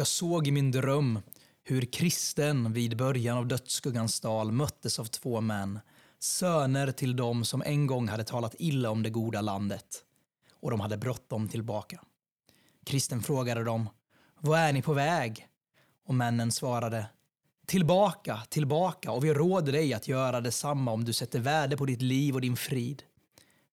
[0.00, 1.20] Jag såg i min dröm
[1.62, 5.80] hur kristen vid början av dödsskuggans dal möttes av två män,
[6.18, 10.04] söner till dem som en gång hade talat illa om det goda landet.
[10.60, 12.00] Och de hade bråttom tillbaka.
[12.86, 13.88] Kristen frågade dem,
[14.40, 15.48] vad är ni på väg?
[16.06, 17.06] Och männen svarade,
[17.66, 22.02] tillbaka, tillbaka och vi råder dig att göra detsamma om du sätter värde på ditt
[22.02, 23.02] liv och din frid.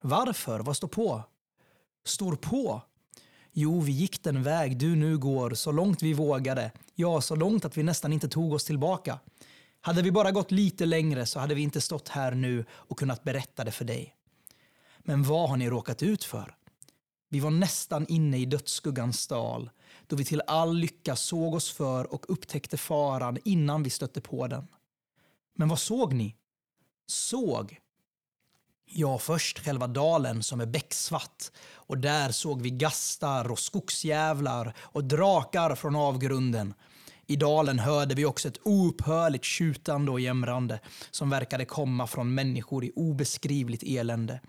[0.02, 0.60] Varför?
[0.60, 1.24] Vad står på?
[2.06, 2.82] Står på?
[3.60, 6.72] Jo, vi gick den väg du nu går, så långt vi vågade.
[6.96, 9.20] Ja, så långt att vi nästan inte tog oss tillbaka.
[9.82, 13.24] Hade vi bara gått lite längre så hade vi inte stått här nu och kunnat
[13.24, 14.16] berätta det för dig.
[15.00, 16.56] Men vad har ni råkat ut för?
[17.30, 19.70] Vi var nästan inne i dödsskuggans dal
[20.08, 24.48] då vi till all lycka såg oss för och upptäckte faran innan vi stötte på
[24.48, 24.68] den.
[25.56, 26.36] Men vad såg ni?
[27.08, 27.80] Såg?
[28.90, 35.04] Ja, först själva dalen som är becksvart och där såg vi gastar och skogsjävlar och
[35.04, 36.74] drakar från avgrunden.
[37.28, 40.80] I dalen hörde vi också ett oupphörligt tjutande och jämrande
[41.12, 44.42] som verkade komma från människor i obeskrivligt elände.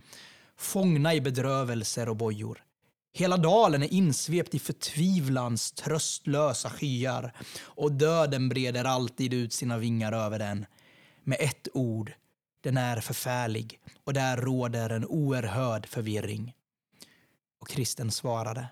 [0.57, 2.63] Fångna i bedrövelser och bojor.
[3.13, 10.13] Hela dalen är insvept i förtvivlans tröstlösa skyar och döden breder alltid ut sina vingar
[10.13, 10.67] över den.
[11.25, 12.13] Med ett ord,
[12.69, 16.55] den är förfärlig och där råder en oerhörd förvirring.
[17.61, 18.69] Och kristen svarade.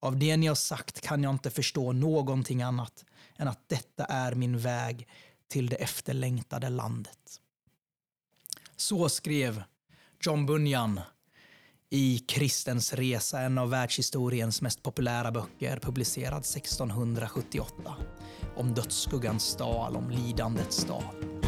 [0.00, 3.04] Av det ni har sagt kan jag inte förstå någonting annat
[3.36, 5.08] än att detta är min väg
[5.48, 7.40] till det efterlängtade landet.
[8.76, 9.62] Så skrev
[10.20, 11.00] John Bunyan
[11.90, 17.94] i Kristens resa, en av världshistoriens mest populära böcker, publicerad 1678.
[18.56, 21.39] Om dödsskuggans dal, om lidandets dal.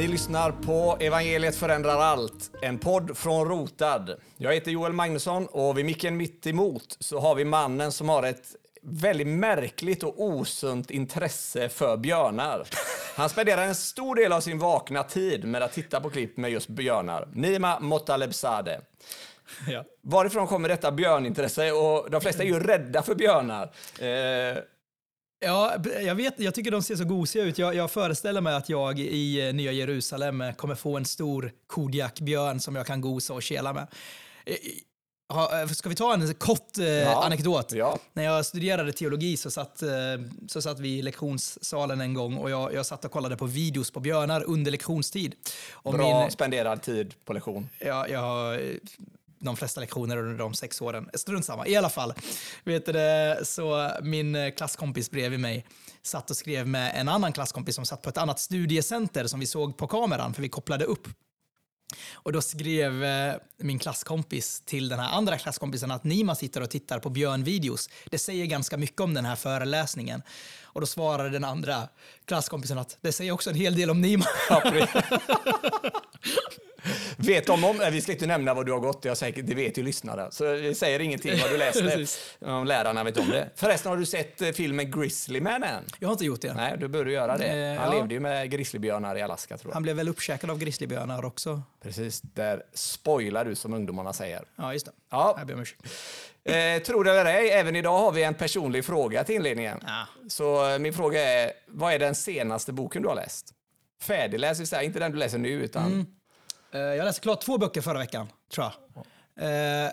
[0.00, 4.14] Ni lyssnar på Evangeliet förändrar allt, en podd från Rotad.
[4.36, 8.22] Jag heter Joel Magnusson och vid micken mitt emot så har vi mannen som har
[8.22, 8.46] ett
[8.82, 12.66] väldigt märkligt och osunt intresse för björnar.
[13.16, 16.50] Han spenderar en stor del av sin vakna tid med att titta på klipp med
[16.50, 17.28] just björnar.
[17.32, 18.78] Nima Motalebzadeh.
[19.68, 19.84] Ja.
[20.02, 21.72] Varifrån kommer detta björnintresse?
[21.72, 23.62] Och de flesta är ju rädda för björnar.
[23.98, 24.62] Eh,
[25.42, 27.58] Ja, jag, vet, jag tycker de ser så gosiga ut.
[27.58, 31.52] Jag, jag föreställer mig att jag i eh, Nya Jerusalem eh, kommer få en stor
[31.66, 33.86] Kodiakbjörn som jag kan gosa och kela med.
[34.46, 34.56] Eh,
[35.72, 37.72] Ska vi ta en kort eh, anekdot?
[37.72, 37.98] ja.
[38.12, 39.88] När jag studerade teologi så satt, eh,
[40.48, 43.90] så satt vi i lektionssalen en gång och jag, jag satt och kollade på videos
[43.90, 45.34] på björnar under lektionstid.
[45.72, 47.68] Och bra min, spenderad tid på lektion.
[47.78, 48.60] Ja, jag
[49.40, 51.10] de flesta lektioner under de sex åren.
[51.14, 51.66] Strunt samma.
[51.66, 52.14] I alla fall,
[52.64, 55.66] vet du så min eh, klasskompis bredvid mig
[56.02, 59.46] satt och skrev med en annan klasskompis som satt på ett annat studiecenter som vi
[59.46, 61.08] såg på kameran, för vi kopplade upp.
[62.12, 66.70] Och då skrev eh, min klasskompis till den här andra klasskompisen att Nima sitter och
[66.70, 67.88] tittar på björnvideos.
[68.10, 70.22] Det säger ganska mycket om den här föreläsningen.
[70.62, 71.88] Och då svarade den andra
[72.24, 74.24] klasskompisen att det säger också en hel del om Nima.
[77.16, 79.78] Vet de om, vi ska inte nämna vad du har gått, jag säkert, det vet
[79.78, 80.28] ju lyssnare.
[80.30, 82.06] Så det säger ingenting vad du läste.
[82.46, 83.50] Om lärarna vet om det.
[83.54, 85.84] Förresten, har du sett eh, filmen Grizzlyman än?
[85.98, 86.54] Jag har inte gjort det.
[86.54, 87.44] Nej, du borde göra det.
[87.46, 87.98] Eh, Han ja.
[87.98, 89.74] levde ju med grizzlybjörnar i Alaska tror jag.
[89.74, 91.62] Han blev väl uppkäkad av grizzlybjörnar också.
[91.82, 94.42] Precis, där spoilar du som ungdomarna säger.
[94.56, 94.92] Ja, just det.
[95.10, 95.34] Ja.
[95.38, 95.82] Jag ber om ursäkt.
[96.44, 99.78] Eh, tror det eller ej, även idag har vi en personlig fråga till inledningen.
[99.86, 100.06] Ja.
[100.28, 103.50] Så eh, min fråga är, vad är den senaste boken du har läst?
[104.02, 106.06] Färdigläst, inte den du läser nu, utan Mm.
[106.72, 109.04] Eh, jag läste klart två böcker förra veckan, tror jag.
[109.36, 109.90] Eh, eh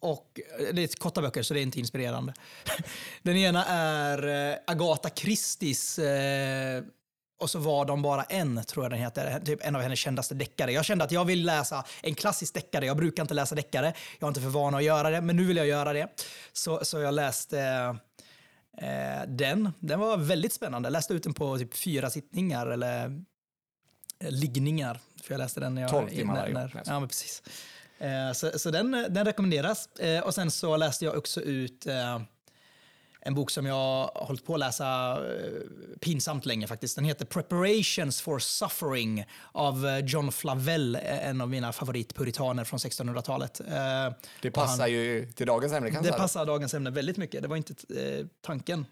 [0.00, 2.34] och eh, det är korta böcker, så det är inte inspirerande.
[3.22, 6.82] Den ena är eh, Agatha Christies eh,
[7.40, 9.40] och så var de bara en, tror jag den heter.
[9.40, 10.72] Typ en av hennes kändaste deckare.
[10.72, 12.86] Jag kände att jag vill läsa en klassisk deckare.
[12.86, 13.94] Jag brukar inte läsa deckare.
[14.18, 16.08] Jag har inte för vana att göra det, men nu vill jag göra det.
[16.52, 17.60] Så, så jag läste
[18.78, 19.72] eh, den.
[19.78, 20.86] Den var väldigt spännande.
[20.86, 23.22] Jag läste ut den på typ fyra sittningar, eller
[24.20, 25.00] liggningar.
[25.22, 25.90] För jag läste den när jag...
[25.90, 26.82] 12 timmar när, när.
[26.86, 27.42] Ja, men precis.
[27.98, 29.86] Eh, så så den, den rekommenderas.
[29.86, 32.20] Eh, och sen så läste jag också ut eh,
[33.22, 36.96] en bok som jag har hållit på att läsa eh, pinsamt länge faktiskt.
[36.96, 42.78] Den heter Preparations for Suffering av eh, John Flavel, eh, en av mina favoritpuritaner från
[42.78, 43.60] 1600-talet.
[43.60, 43.66] Eh,
[44.42, 47.42] det passar han- ju till dagens ämne kan det passar dagens ämne väldigt mycket.
[47.42, 47.74] Det var inte
[48.40, 48.86] tanken.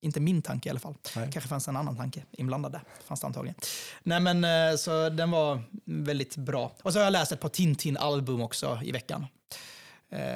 [0.00, 0.94] Inte min tanke i alla fall.
[1.16, 1.30] Nej.
[1.32, 2.82] kanske fanns en annan tanke inblandad där.
[3.04, 3.54] Fanns det antagligen.
[4.02, 6.72] Nej, men, så den var väldigt bra.
[6.82, 9.26] Och så har jag läst ett par Tintin-album också i veckan.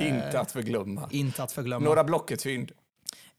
[0.00, 1.08] Inte att förglömma.
[1.10, 1.84] inte att förglömma.
[1.84, 2.72] Några Blocket-fynd.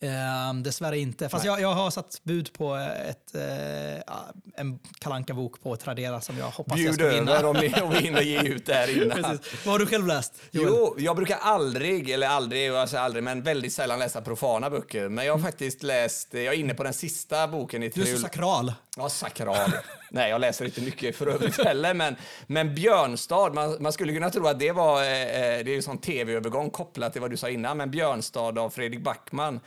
[0.03, 1.29] Eh, dessvärre inte.
[1.29, 4.15] Fast jag, jag har satt bud på ett, eh,
[4.55, 7.31] en kalanka bok på Tradera som jag hoppas jag Bjud ska vinna.
[7.31, 9.23] över om ni, om hinner ge ut det här innan.
[9.23, 9.65] Precis.
[9.65, 10.33] Vad har du själv läst?
[10.51, 10.67] Joel?
[10.69, 15.09] Jo, jag brukar aldrig, eller aldrig, jag säger aldrig, men väldigt sällan läsa profana böcker.
[15.09, 18.15] Men jag har faktiskt läst, jag är inne på den sista boken i Du är
[18.15, 18.73] så sakral.
[18.97, 19.71] Ja, sakral.
[20.13, 22.15] Nej, jag läser inte mycket för övrigt heller, men,
[22.47, 25.81] men Björnstad, man, man skulle kunna tro att det var, eh, eh, det är ju
[25.81, 29.59] sån tv-övergång kopplat till vad du sa innan, men Björnstad av Fredrik Backman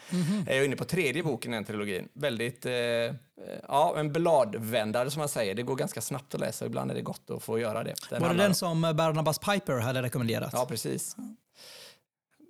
[0.49, 2.08] är jag inne på tredje boken i den trilogin.
[2.12, 3.12] Väldigt, eh, eh,
[3.69, 5.55] ja, en bladvändare som man säger.
[5.55, 7.94] Det går ganska snabbt att läsa, ibland är det gott att få göra det.
[8.11, 10.50] Den Var det den om- som Barnabas Piper hade rekommenderat?
[10.52, 11.17] Ja, precis.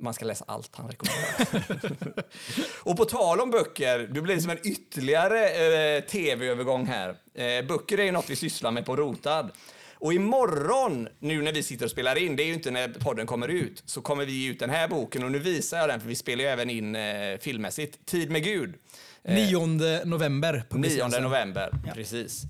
[0.00, 2.24] Man ska läsa allt han rekommenderar.
[2.82, 5.48] och på tal om böcker, det blir som en ytterligare
[5.96, 7.08] eh, tv-övergång här.
[7.34, 9.50] Eh, böcker är ju något vi sysslar med på Rotad.
[9.94, 13.26] Och imorgon, nu när vi sitter och spelar in, det är ju inte när podden
[13.26, 16.00] kommer ut, så kommer vi ge ut den här boken och nu visar jag den
[16.00, 18.06] för vi spelar ju även in eh, filmmässigt.
[18.06, 18.74] Tid med Gud.
[19.28, 21.22] 9 november 9 publiceras den.
[21.22, 22.42] november, precis.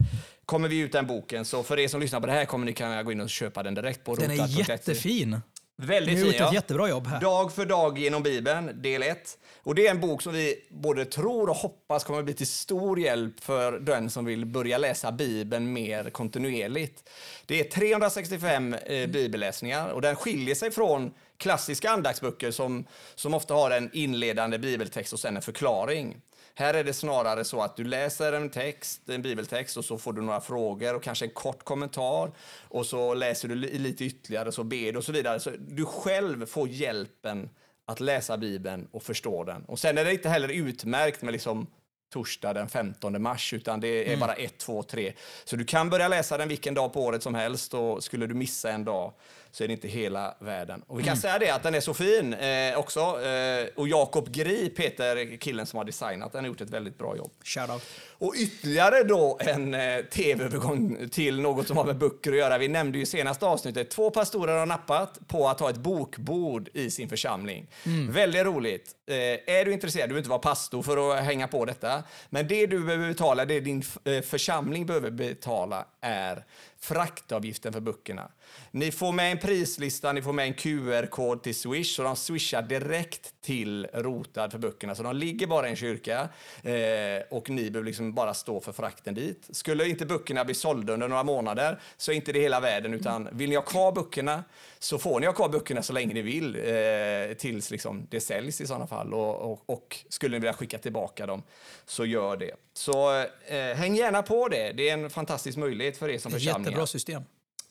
[0.47, 2.73] Kommer vi ut den boken, så för er som lyssnar på det här kommer ni
[2.73, 5.41] kunna gå in och köpa den direkt på Den är jättefin.
[5.77, 7.21] Väldigt har fin, gjort ett jättebra jobb här.
[7.21, 9.39] Dag för dag genom Bibeln, del 1.
[9.63, 13.01] Och det är en bok som vi både tror och hoppas kommer bli till stor
[13.01, 17.11] hjälp för den som vill börja läsa Bibeln mer kontinuerligt.
[17.47, 23.55] Det är 365 eh, bibelläsningar och den skiljer sig från klassiska andaktsböcker som, som ofta
[23.55, 26.17] har en inledande bibeltext och sen en förklaring.
[26.57, 30.13] Här är det snarare så att du läser en text, en bibeltext och så får
[30.13, 32.33] du några frågor och kanske en kort kommentar
[32.69, 35.41] och så läser du li- lite ytterligare så ber du och så vidare.
[35.41, 37.51] Så du själv får hjälpen
[37.87, 39.65] att läsa Bibeln och förstå den.
[39.65, 41.67] Och sen är det inte heller utmärkt med liksom
[42.13, 45.13] torsdag den 15 mars, utan det är bara ett, två, tre.
[45.45, 48.35] Så du kan börja läsa den vilken dag på året som helst och skulle du
[48.35, 49.13] missa en dag
[49.55, 50.83] så är det inte hela världen.
[50.87, 53.01] Och vi kan säga det att den är så fin eh, också.
[53.01, 57.17] Eh, och Jakob Grip heter killen som har designat den, har gjort ett väldigt bra
[57.17, 57.31] jobb.
[57.45, 57.83] Shoutout.
[58.09, 62.59] Och ytterligare då en eh, tv-övergång till något som har med böcker att göra.
[62.59, 66.91] Vi nämnde ju senaste avsnittet, två pastorer har nappat på att ha ett bokbord i
[66.91, 67.67] sin församling.
[68.11, 68.93] Väldigt roligt.
[69.07, 72.49] Eh, är du intresserad, du behöver inte vara pastor för att hänga på detta, men
[72.49, 76.45] det du behöver betala, det din eh, församling behöver betala är
[76.79, 78.31] fraktavgiften för böckerna.
[78.71, 82.63] Ni får med en prislista, ni får med en QR-kod till Swish, så de swishar
[82.63, 84.95] direkt till Rotad för böckerna.
[84.95, 86.29] Så de ligger bara i en kyrka
[86.63, 89.49] eh, och ni behöver liksom bara stå för frakten dit.
[89.51, 93.29] Skulle inte böckerna bli sålda under några månader så är inte det hela världen, utan
[93.33, 94.45] vill ni ha kvar böckerna
[94.79, 98.61] så får ni ha kvar böckerna så länge ni vill eh, tills liksom det säljs
[98.61, 99.15] i sådana fall.
[99.15, 101.43] Och, och, och skulle ni vilja skicka tillbaka dem
[101.87, 102.51] så gör det.
[102.73, 104.73] Så eh, häng gärna på det.
[104.73, 106.71] Det är en fantastisk möjlighet för er som församlingar.
[106.71, 107.23] jättebra system.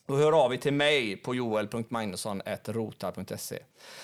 [0.06, 3.58] Och hör av er till mig på joel.magnusson.rota.se.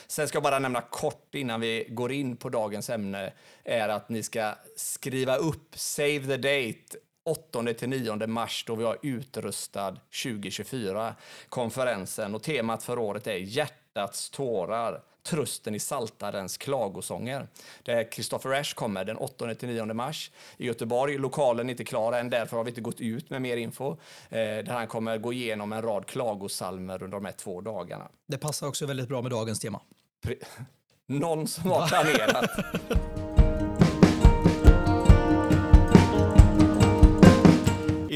[0.07, 3.33] Sen ska jag bara nämna kort innan vi går in på dagens ämne
[3.65, 8.85] är att ni ska skriva upp Save the Date 8 till 9 mars då vi
[8.85, 11.15] har utrustad 2024
[11.49, 17.49] konferensen och temat för året är hjärtats tårar Trösten i Saltarens klagosånger.
[17.83, 21.19] Där Christopher Ash kommer den 8 till 9 mars i Göteborg.
[21.19, 23.91] Lokalen är inte klar än, därför har vi inte gått ut med mer info.
[23.91, 23.97] Eh,
[24.39, 28.09] där han kommer gå igenom en rad klagosalmer under de här två dagarna.
[28.27, 29.81] Det passar också väldigt bra med dagens tema.
[30.25, 30.45] Pre-
[31.07, 32.51] Någon som har planerat.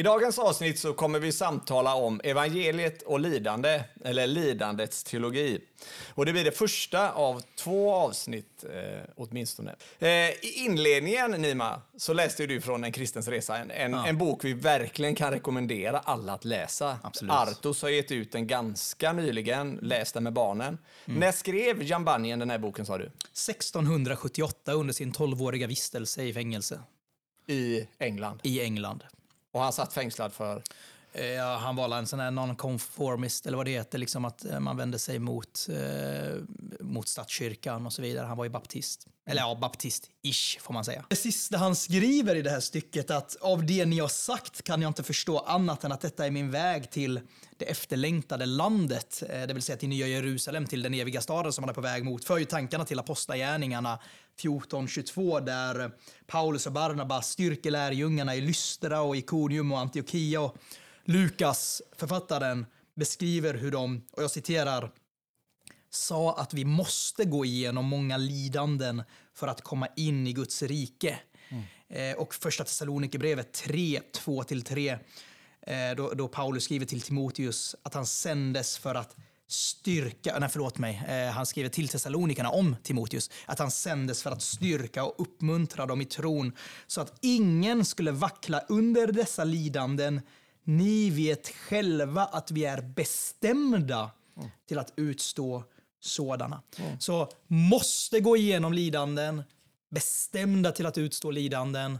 [0.04, 5.61] dagens avsnitt så kommer vi samtala om evangeliet och lidande, eller lidandets teologi.
[6.14, 9.75] Och det blir det första av två avsnitt eh, åtminstone.
[9.99, 14.44] Eh, I inledningen, Nima, så läste du från En kristens resa, en, en, en bok
[14.44, 16.99] vi verkligen kan rekommendera alla att läsa.
[17.02, 17.32] Absolut.
[17.32, 20.78] Artos har gett ut den ganska nyligen, läs den med barnen.
[21.04, 23.04] När skrev Jan Bunyan den här boken sa du?
[23.04, 26.80] 1678 under sin 12-åriga vistelse i fängelse
[27.46, 28.40] I England.
[28.42, 29.04] i England.
[29.54, 30.62] Och han satt fängslad för...
[31.14, 34.61] Eh, ja, han var en sån här non-conformist, eller vad det heter, liksom att eh,
[34.61, 36.37] man vände sig mot, eh,
[36.80, 38.26] mot statskyrkan och så vidare.
[38.26, 39.06] Han var ju baptist.
[39.26, 41.04] Eller ja, baptist-ish får man säga.
[41.09, 44.83] Det sista han skriver i det här stycket att av det ni har sagt kan
[44.83, 47.21] jag inte förstå annat än att detta är min väg till
[47.56, 51.64] det efterlängtade landet, eh, det vill säga till Nya Jerusalem, till den eviga staden som
[51.64, 52.25] han är på väg mot.
[52.25, 53.99] För ju tankarna till Apostlagärningarna
[54.40, 55.90] 14.22 där
[56.26, 60.40] Paulus och Barnabas styrker lärjungarna i Lystra och Ikonium och Antiochia.
[60.40, 60.56] Och
[61.04, 64.90] Lukas, författaren, beskriver hur de, och jag citerar,
[65.90, 69.02] sa att vi måste gå igenom många lidanden
[69.34, 71.18] för att komma in i Guds rike.
[71.88, 74.99] Eh, och första Thessalonikerbrevet 3, 2-3,
[75.66, 80.78] eh, då, då Paulus skriver till Timoteus att han sändes för att styrka, nej förlåt
[80.78, 85.14] mig, eh, han skriver till Thessalonikerna om Timoteus, att han sändes för att styrka och
[85.20, 86.52] uppmuntra dem i tron
[86.87, 90.20] så att ingen skulle vackla under dessa lidanden.
[90.64, 94.11] Ni vet själva att vi är bestämda
[94.68, 95.64] till att utstå
[96.00, 96.62] sådana.
[96.99, 99.42] Så måste gå igenom lidanden,
[99.90, 101.99] bestämda till att utstå lidanden.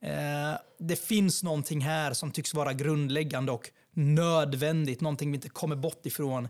[0.00, 5.76] Eh, det finns någonting här som tycks vara grundläggande och nödvändigt, någonting vi inte kommer
[5.76, 6.48] bort ifrån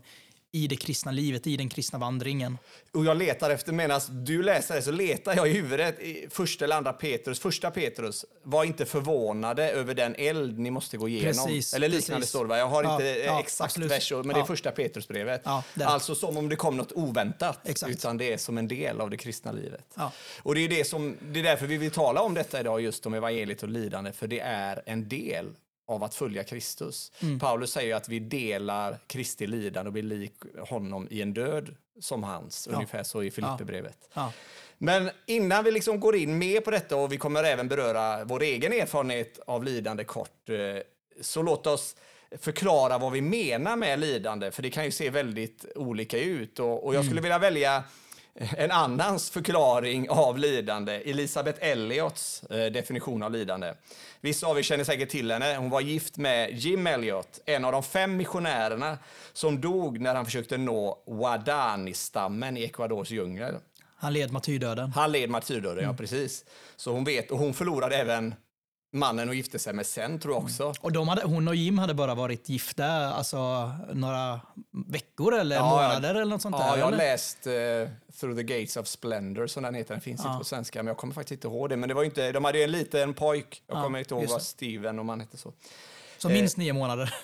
[0.57, 2.57] i det kristna livet, i den kristna vandringen.
[2.91, 6.65] Och jag letar efter, medan du läser det så letar jag i huvudet i första
[6.65, 11.45] eller andra Petrus, första Petrus, var inte förvånade över den eld ni måste gå igenom.
[11.45, 12.29] Precis, eller liknande precis.
[12.29, 12.57] står det?
[12.57, 13.91] Jag har Ja, inte ja, exakt absolut.
[13.91, 15.41] vers, men det är första Petrusbrevet.
[15.45, 17.91] Ja, alltså som om det kom något oväntat, Exakt.
[17.91, 19.97] utan det är som en del av det kristna livet.
[20.43, 23.05] Och det är, det, som, det är därför vi vill tala om detta idag, just
[23.05, 25.45] om evangeliet och lidande, för det är en del
[25.87, 27.11] av att följa Kristus.
[27.21, 27.39] Mm.
[27.39, 30.33] Paulus säger att vi delar Kristi lidande och blir lik
[30.69, 34.09] honom i en död som hans, ungefär så i Filipperbrevet.
[34.13, 34.33] Ja.
[34.77, 38.43] Men innan vi liksom går in mer på detta och vi kommer även beröra vår
[38.43, 40.55] egen erfarenhet av lidande kort, eh,
[41.21, 41.95] så låt oss
[42.31, 46.59] förklara vad vi menar med lidande, för det kan ju se väldigt olika ut.
[46.59, 47.83] Och, och jag skulle vilja välja
[48.37, 53.73] en annans förklaring av lidande, Elisabeth Elliots eh, definition av lidande.
[54.21, 55.55] Vissa av er känner säkert till henne.
[55.55, 58.97] Hon var gift med Jim Elliot, en av de fem missionärerna
[59.33, 63.55] som dog när han försökte nå Wadani-stammen i Ecuadors djungel.
[63.99, 64.91] Han led martyrdöden.
[64.91, 66.45] Han led martyrdöden, ja precis.
[66.75, 68.35] Så hon vet, och hon förlorade även
[68.93, 70.73] mannen hon gifte sig med sen, tror jag också.
[70.81, 74.39] Och de hade, hon och Jim hade bara varit gifta alltså, några
[74.87, 76.77] veckor eller Ja, månader eller något sånt Ja, där.
[76.77, 77.53] jag har läst eh,
[78.19, 79.93] Through the Gates of Splendor, som den heter.
[79.93, 81.77] Den finns inte på svenska, men jag kommer faktiskt inte ihåg det.
[81.77, 84.25] Men det var inte, de hade ju en liten pojk, jag Ja, kommer inte ihåg
[84.29, 84.41] vad.
[84.41, 85.53] Steven, om han hette så.
[86.27, 87.13] Så minst nio månader.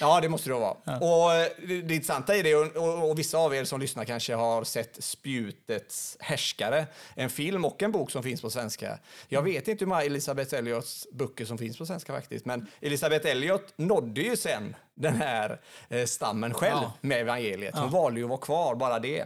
[0.00, 0.98] Ja, det måste det vara.
[0.98, 4.04] Och eh, det, det intressanta i det, och, och, och vissa av er som lyssnar
[4.04, 8.98] kanske har sett Spjutets härskare, en film och en bok som finns på svenska.
[9.28, 13.26] Jag vet inte hur många Elisabeth Elliots böcker som finns på svenska faktiskt, men Elisabeth
[13.30, 16.92] Elliot nådde ju sen den här eh, stammen själv Ja.
[17.00, 17.74] med evangeliet.
[17.78, 19.20] Hon valde ju att vara kvar, bara det.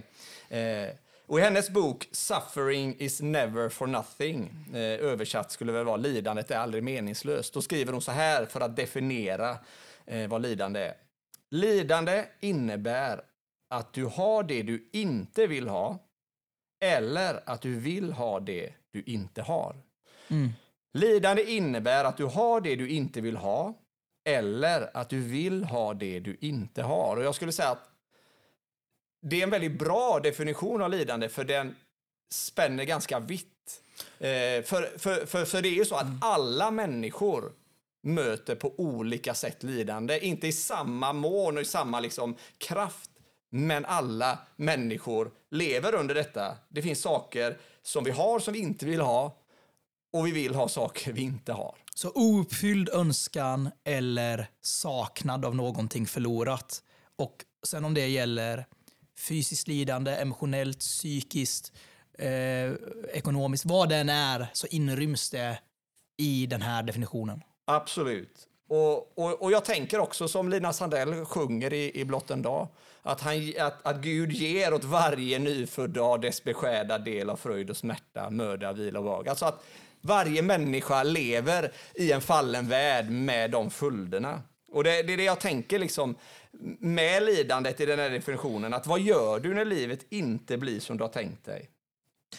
[0.48, 0.88] Eh,
[1.28, 6.50] och i hennes bok Suffering is never for nothing, eh, översatt skulle väl vara lidandet
[6.50, 7.54] är aldrig meningslöst.
[7.54, 9.58] Då skriver hon så här för att definiera
[10.06, 10.94] eh, vad lidande är.
[11.50, 13.20] Lidande innebär
[13.70, 15.98] att du har det du inte vill ha
[16.84, 19.76] eller att du vill ha det du inte har.
[20.28, 20.48] Mm.
[20.92, 23.74] Lidande innebär att du har det du inte vill ha
[24.28, 27.16] eller att du vill ha det du inte har.
[27.16, 27.87] Och jag skulle säga att
[29.22, 31.76] det är en väldigt bra definition av lidande för den
[32.32, 33.82] spänner ganska vitt.
[34.18, 37.52] Eh, för, för, för, för det är ju så att alla människor
[38.02, 40.18] möter på olika sätt lidande.
[40.18, 43.10] Inte i samma mån och i samma liksom kraft.
[43.50, 46.56] Men alla människor lever under detta.
[46.68, 49.36] Det finns saker som vi har som vi inte vill ha
[50.12, 51.74] och vi vill ha saker vi inte har.
[51.94, 56.82] Så ouppfylld önskan eller saknad av någonting förlorat.
[57.16, 58.66] Och sen om det gäller
[59.18, 61.72] fysiskt lidande, emotionellt, psykiskt,
[62.18, 62.72] eh,
[63.12, 65.58] ekonomiskt, vad det än är, så inryms det
[66.16, 67.42] i den här definitionen.
[67.64, 68.48] Absolut.
[68.68, 72.68] Och, och, och jag tänker också som Lina Sandell sjunger i, i Blott en dag,
[73.02, 77.70] att, han, att, att Gud ger åt varje nyfödd dag dess beskärda del av fröjd
[77.70, 79.28] och smärta, möda, vila och vag.
[79.28, 79.64] Alltså att
[80.00, 84.42] varje människa lever i en fallen värld med de följderna.
[84.72, 86.14] Och det, det är det jag tänker liksom
[86.80, 90.96] med lidandet i den här definitionen, att vad gör du när livet inte blir som
[90.96, 91.70] du har tänkt dig?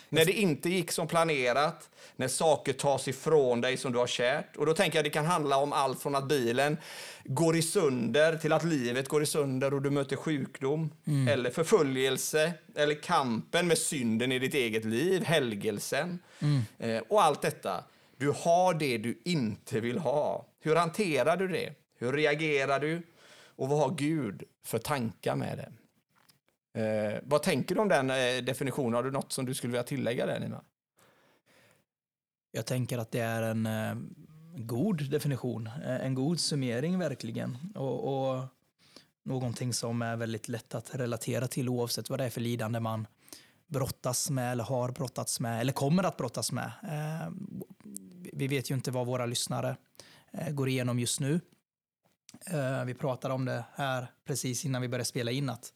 [0.10, 4.56] När det inte gick som planerat, när saker tas ifrån dig som du har kärt.
[4.58, 6.78] Och då tänker jag det kan handla om allt från att bilen
[7.24, 10.90] går i sönder till att livet går i sönder och du möter sjukdom,
[11.30, 16.20] eller förföljelse, eller kampen med synden i ditt eget liv, helgelsen.
[16.80, 17.84] Eh, och allt detta.
[18.18, 20.46] Du har det du inte vill ha.
[20.62, 21.74] Hur hanterar du det?
[22.00, 23.02] Hur reagerar du?
[23.60, 25.72] Och vad har Gud för tankar med det?
[26.82, 28.94] Eh, vad tänker du om den eh, definitionen?
[28.94, 30.64] Har du något som du skulle vilja tillägga där, Nina?
[32.52, 33.96] Jag tänker att det är en eh,
[34.56, 37.58] god definition, eh, en god summering verkligen.
[37.76, 38.46] Och, och
[39.24, 43.08] någonting som är väldigt lätt att relatera till oavsett vad det är för lidande man
[43.68, 46.72] brottas med eller har brottats med eller kommer att brottas med.
[46.84, 47.32] Eh,
[48.34, 49.78] vi vet ju inte vad våra lyssnare
[50.32, 51.40] eh, går igenom just nu.
[52.46, 55.74] Eh, vi pratade om det här precis innan vi började spela in att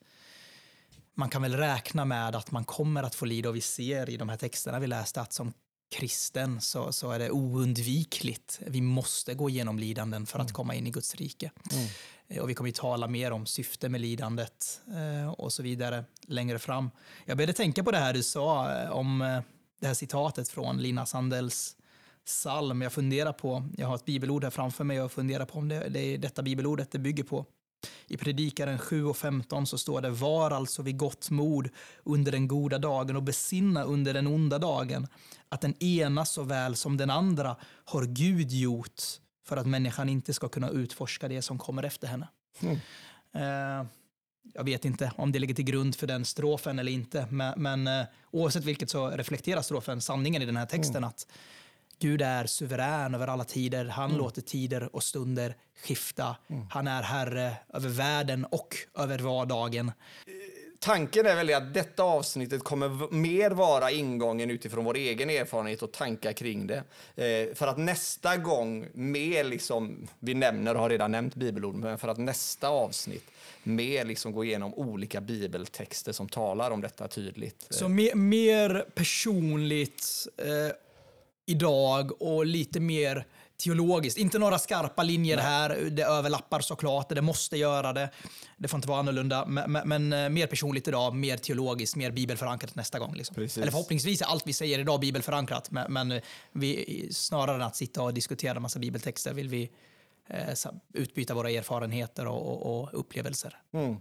[1.15, 4.17] man kan väl räkna med att man kommer att få lida och vi ser i
[4.17, 5.53] de här texterna vi läste att som
[5.95, 8.59] kristen så, så är det oundvikligt.
[8.67, 10.53] Vi måste gå igenom lidanden för att Mm.
[10.53, 11.51] komma in i Guds rike.
[12.27, 16.05] Eh, Och vi kommer ju tala mer om syfte med lidandet eh, och så vidare
[16.27, 16.91] längre fram.
[17.25, 19.19] Jag började tänka på det här du sa om
[19.79, 21.75] det här citatet från Lina Sandels
[22.25, 22.81] psalm.
[22.81, 25.89] Jag funderar på, jag har ett bibelord här framför mig och funderar på om det,
[25.89, 27.45] det är detta bibelordet det bygger på.
[28.07, 31.69] I Predikaren 7 och 15 så står det Var alltså vid gott mod
[32.03, 35.07] under den goda dagen och besinna under den onda dagen
[35.49, 39.01] att den ena såväl som den andra har Gud gjort
[39.45, 42.27] för att människan inte ska kunna utforska det som kommer efter henne.
[42.59, 42.77] Mm.
[43.33, 43.87] Eh,
[44.53, 47.87] jag vet inte om det ligger till grund för den strofen eller inte, men, men
[47.87, 51.27] eh, oavsett vilket så reflekterar strofen sanningen i den här texten att
[51.99, 53.85] Gud är suverän över alla tider.
[53.85, 56.35] Han låter tider och stunder skifta.
[56.71, 59.91] Han är herre över världen och över vardagen.
[60.79, 65.91] Tanken är väl att detta avsnittet kommer mer vara ingången utifrån vår egen erfarenhet och
[65.91, 66.83] tankar kring det.
[67.15, 71.97] Eh, för att nästa gång mer liksom, vi nämner och har redan nämnt bibelord, men
[71.97, 73.25] för att nästa avsnitt
[73.63, 77.67] mer liksom gå igenom olika bibeltexter som talar om detta tydligt.
[77.69, 80.75] Så mer, mer personligt eh,
[81.45, 83.27] idag och lite mer
[83.63, 84.17] teologiskt.
[84.17, 88.09] Inte några skarpa linjer här, det överlappar såklart, det måste göra det.
[88.57, 92.11] Det får inte vara annorlunda, men, men, men eh, mer personligt idag, mer teologiskt, mer
[92.11, 93.15] bibelförankrat nästa gång.
[93.15, 93.35] Liksom.
[93.35, 96.21] Eller förhoppningsvis är allt vi säger idag bibelförankrat, men, men eh,
[96.51, 99.71] vi, snarare än att sitta och diskutera en massa bibeltexter vill vi
[100.27, 100.53] eh,
[100.93, 103.57] utbyta våra erfarenheter och, och, och upplevelser.
[103.73, 103.95] Mm.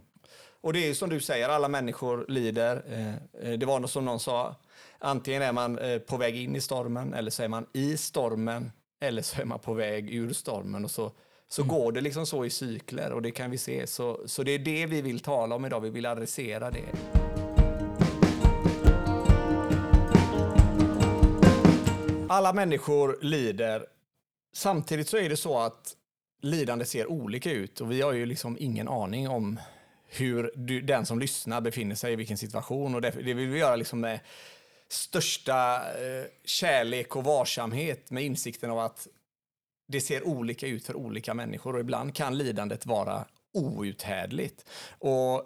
[0.61, 2.83] Och det är som du säger, alla människor lider.
[2.89, 4.55] Eh, eh, Det var något som någon sa,
[4.99, 8.71] antingen är man eh, på väg in i stormen eller så är man i stormen
[9.01, 11.11] eller så är man på väg ur stormen och så,
[11.47, 13.87] så går det liksom så i cykler och det kan vi se.
[13.87, 16.85] Så, så det är det vi vill tala om idag, vi vill adressera det.
[22.29, 23.85] Alla människor lider.
[24.53, 25.95] Samtidigt så är det så att
[26.41, 29.59] lidande ser olika ut och vi har ju liksom ingen aning om
[30.07, 33.59] hur du, den som lyssnar befinner sig i vilken situation och det, det vill vi
[33.59, 34.19] göra liksom med
[34.93, 39.07] största eh, kärlek och varsamhet med insikten av att
[39.87, 44.65] det ser olika ut för olika människor och ibland kan lidandet vara outhärdligt.
[44.99, 45.43] Och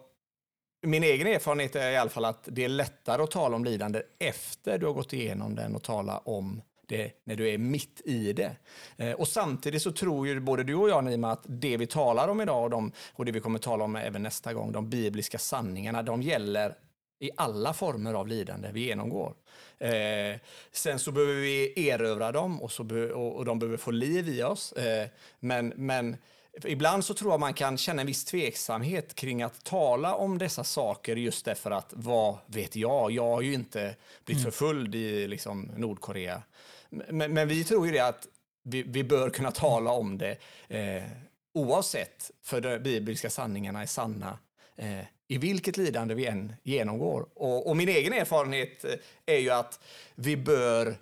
[0.82, 4.02] min egen erfarenhet är i alla fall att det är lättare att tala om lidande
[4.20, 8.34] efter du har gått igenom den och tala om det när du är mitt i
[8.34, 8.56] det.
[8.98, 12.28] Eh, och samtidigt så tror ju både du och jag Nima att det vi talar
[12.28, 15.38] om idag och, de, och det vi kommer tala om även nästa gång, de bibliska
[15.38, 16.76] sanningarna, de gäller
[17.20, 19.34] i alla former av lidande vi genomgår.
[19.80, 20.40] Eh,
[20.72, 24.30] sen så behöver vi erövra dem och, så be- och, och de behöver få liv
[24.30, 24.72] i oss.
[24.72, 25.08] Eh,
[25.40, 26.18] men, men
[26.64, 30.64] ibland så tror jag man kan känna en viss tveksamhet kring att tala om dessa
[30.64, 33.12] saker just därför att vad vet jag?
[33.12, 36.42] Jag har ju inte blivit förföljd i liksom, Nordkorea.
[36.90, 38.28] Men, men vi tror ju det att
[38.64, 41.04] vi, vi bör kunna tala om det eh,
[41.54, 44.38] oavsett, för de bibliska sanningarna är sanna
[44.78, 47.28] eh, i vilket lidande vi än genomgår.
[47.34, 48.94] Och, och min egen erfarenhet eh,
[49.26, 49.80] är ju att
[50.16, 50.96] vi bör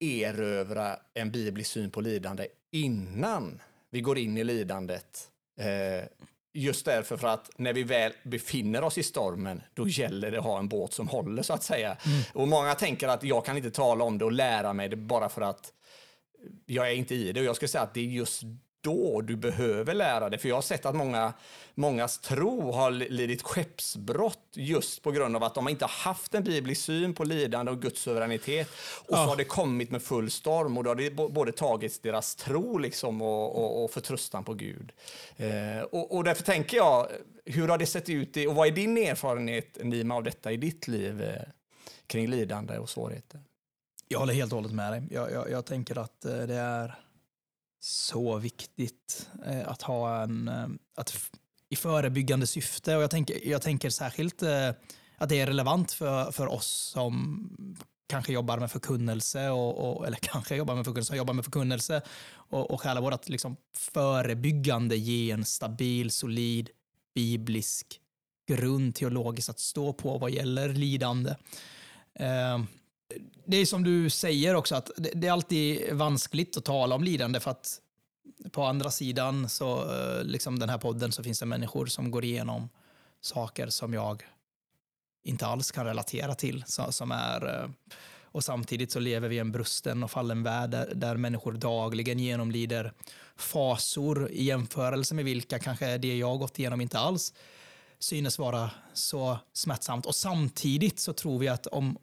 [0.00, 5.30] erövra en biblisk syn på lidande innan vi går in i lidandet.
[5.60, 6.08] Eh,
[6.52, 10.44] just därför för att när vi väl befinner oss i stormen, då gäller det att
[10.44, 11.96] ha en båt som håller så att säga.
[12.34, 15.28] Och många tänker att jag kan inte tala om det och lära mig det bara
[15.28, 15.72] för att
[16.66, 17.40] jag är inte i det.
[17.40, 18.42] Och jag skulle säga att det är just
[18.80, 20.38] då du behöver lära dig.
[20.38, 21.32] För jag har sett att många,
[21.74, 26.44] mångas tro har lidit skeppsbrott just på grund av att de inte har haft en
[26.44, 28.68] biblisk syn på lidande och Guds suveränitet.
[29.08, 32.34] Och så har det kommit med full storm och då har det både tagits deras
[32.34, 34.92] tro liksom och, och, och förtröstan på Gud.
[35.36, 37.08] Eh, och, och därför tänker jag,
[37.44, 40.56] hur har det sett ut i, och vad är din erfarenhet Nima av detta i
[40.56, 41.42] ditt liv eh,
[42.06, 43.40] kring lidande och svårigheter?
[44.08, 45.02] Jag håller helt och hållet med dig.
[45.10, 46.98] Jag, jag, jag tänker att eh, det är
[47.80, 51.30] så viktigt eh, att ha en, eh, att
[51.68, 54.70] i förebyggande syfte och jag tänker, jag tänker särskilt eh,
[55.18, 57.76] att det är relevant för, för oss som
[58.08, 62.70] kanske jobbar med förkunnelse, och, och, eller kanske jobbar med förkunnelse, jobbar med förkunnelse och,
[62.70, 66.70] och själavård, att liksom förebyggande ge en stabil, solid,
[67.14, 68.00] biblisk
[68.48, 71.34] grund teologiskt att stå på vad gäller lidande.
[72.14, 72.62] Eh,
[73.44, 77.04] det är som du säger också, att det, det är alltid vanskligt att tala om
[77.04, 77.80] lidande för att
[78.52, 82.24] på andra sidan, så eh, liksom den här podden, så finns det människor som går
[82.24, 82.68] igenom
[83.20, 84.22] saker som jag
[85.24, 86.64] inte alls kan relatera till.
[86.66, 87.70] Så, som är, eh,
[88.22, 92.18] och samtidigt så lever vi i en brusten och fallen värld där, där människor dagligen
[92.18, 92.92] genomlider
[93.36, 97.34] fasor i jämförelse med vilka kanske det jag gått igenom inte alls
[97.98, 100.06] synes vara så smärtsamt.
[100.06, 101.98] Och samtidigt så tror vi att om,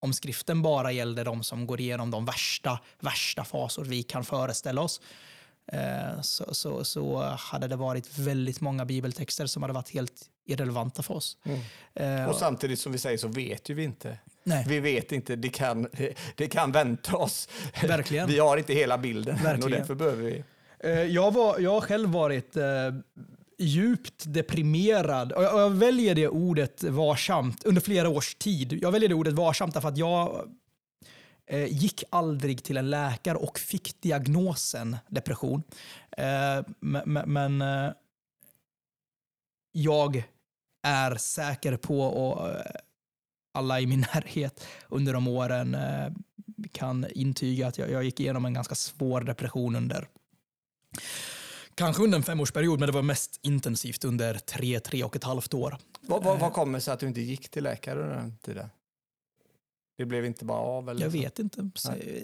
[0.00, 4.80] om skriften bara gällde de som går igenom de värsta, värsta fasor vi kan föreställa
[4.80, 5.00] oss,
[5.72, 11.02] eh, så, så, så hade det varit väldigt många bibeltexter som hade varit helt irrelevanta
[11.02, 11.36] för oss.
[11.44, 11.60] Mm.
[11.94, 14.18] Eh, Och samtidigt som vi säger så vet ju vi inte.
[14.44, 14.64] Nej.
[14.68, 15.88] Vi vet inte, det kan,
[16.36, 17.48] det kan vänta oss.
[17.82, 18.28] Verkligen.
[18.28, 19.70] Vi har inte hela bilden än och Verkligen.
[19.80, 20.44] därför behöver vi...
[20.80, 22.56] Eh, Jag, var, jag har själv varit
[23.58, 25.32] djupt deprimerad.
[25.32, 28.78] Och jag, och jag väljer det ordet varsamt under flera års tid.
[28.82, 30.48] Jag väljer det ordet varsamt därför att jag
[31.46, 35.62] eh, gick aldrig till en läkare och fick diagnosen depression.
[36.16, 37.92] Eh, men men eh,
[39.72, 40.22] jag
[40.82, 42.62] är säker på, och eh,
[43.54, 46.12] alla i min närhet under de åren eh,
[46.72, 50.08] kan intyga att jag, jag gick igenom en ganska svår depression under
[51.78, 55.54] Kanske under en femårsperiod, men det var mest intensivt under tre, tre och ett halvt
[55.54, 55.78] år.
[56.00, 58.68] Vad, vad, vad kommer det sig att du inte gick till läkare under den tiden?
[59.98, 60.88] Det blev inte bara av?
[60.88, 61.18] Eller Jag så?
[61.18, 61.70] vet inte.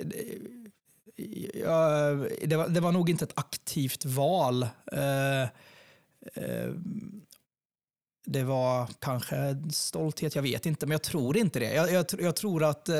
[0.05, 0.25] Det,
[1.55, 4.63] jag, det, var, det var nog inte ett aktivt val.
[4.93, 6.71] Eh, eh,
[8.25, 11.75] det var kanske stolthet, jag vet inte, men jag tror inte det.
[11.75, 12.97] Jag, jag, jag tror att, eh,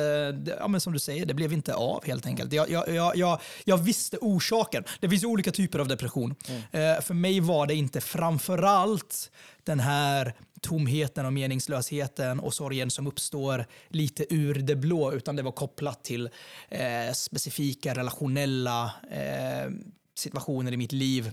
[0.59, 2.53] ja, men som du säger, det blev inte av helt enkelt.
[2.53, 4.85] Jag, jag, jag, jag, visste orsaken.
[5.01, 6.35] Det finns olika typer av depression.
[6.73, 9.31] Eh, för mig var det inte framförallt
[9.63, 15.43] den här tomheten och meningslösheten och sorgen som uppstår lite ur det blå, utan det
[15.43, 16.31] var kopplat till
[16.69, 19.71] eh, specifika relationella eh,
[20.15, 21.33] situationer i mitt liv.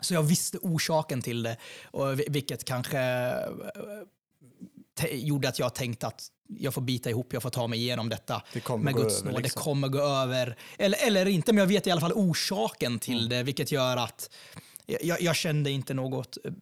[0.00, 3.42] Så jag visste orsaken till det, och vi- vilket kanske eh,
[5.12, 6.28] gjorde att jag tänkte att
[6.58, 9.42] jag får bita ihop, jag får ta mig igenom detta Det med Guds nåd.
[9.42, 9.60] liksom.
[9.60, 10.56] Det kommer gå över.
[10.78, 13.28] Eller, eller inte, men jag vet i alla fall orsaken till Mm.
[13.28, 14.30] det, vilket gör att
[14.86, 16.52] jag, jag kände inte något eh,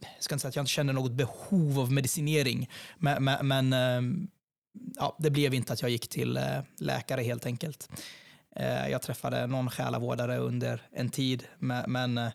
[0.00, 3.72] jag ska inte säga att jag inte kände något behov av medicinering, men, men, men
[3.72, 4.02] eh,
[4.96, 6.40] ja, det blev inte att jag gick till
[6.78, 7.88] läkare helt enkelt.
[8.56, 12.28] Eh, Jag träffade någon själavårdare under en tid, men, eh,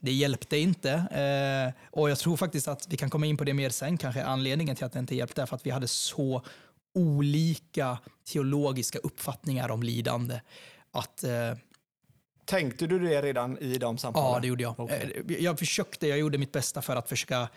[0.00, 0.92] det hjälpte inte.
[0.92, 4.24] Eh, Och jag tror faktiskt att vi kan komma in på det mer sen, kanske
[4.24, 6.42] anledningen till att det inte hjälpte, är för att vi hade så
[6.94, 7.98] olika
[8.32, 10.40] teologiska uppfattningar om lidande.
[10.90, 11.24] Att,
[12.44, 14.32] Tänkte du det redan i de samtalen?
[14.32, 14.90] Ja, det gjorde jag.
[14.90, 17.48] Eh, Jag försökte, jag gjorde mitt bästa för att försöka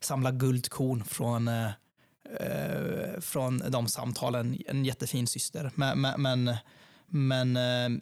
[0.00, 1.50] samla guldkorn från,
[3.20, 4.58] från de samtalen.
[4.66, 5.70] En jättefin syster.
[5.74, 6.56] Men, men,
[7.06, 8.00] men, eh,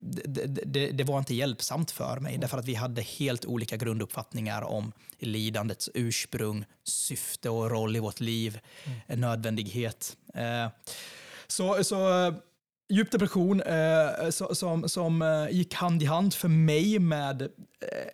[0.00, 4.62] det, det, det, var inte hjälpsamt för mig, därför att vi hade helt olika grunduppfattningar
[4.62, 8.60] om lidandets ursprung, syfte och roll i vårt liv,
[9.06, 10.16] en nödvändighet.
[10.34, 10.68] Eh,
[11.46, 12.34] Så, så eh,
[12.88, 13.62] djup depression
[14.30, 17.48] som, som gick hand i hand för mig med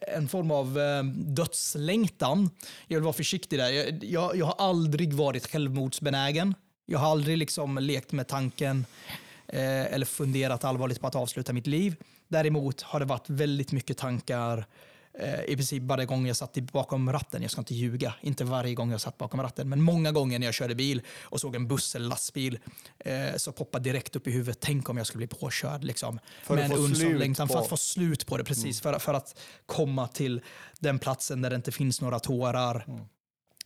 [0.00, 0.78] en form av
[1.14, 2.50] dödslängtan.
[2.86, 3.70] Jag vill vara försiktig där.
[3.70, 6.54] Jag, jag, jag har aldrig varit självmordsbenägen.
[6.86, 8.86] Jag har aldrig liksom lekt med tanken
[9.48, 11.96] eh, eller funderat allvarligt på att avsluta mitt liv.
[12.28, 14.66] Däremot har det varit väldigt mycket tankar
[15.18, 17.42] eh, i princip varje gång jag satt bakom ratten.
[17.42, 20.46] Jag ska inte ljuga, inte varje gång jag satt bakom ratten, men många gånger när
[20.46, 22.58] jag körde bil och såg en buss eller lastbil
[22.98, 25.84] eh, så poppade direkt upp i huvudet, tänk om jag skulle bli påkörd.
[25.84, 28.44] Liksom, För med en längtan, för på- att få slut på det.
[28.44, 30.40] Precis, för, för att komma till
[30.80, 32.86] den platsen där det inte finns några tårar.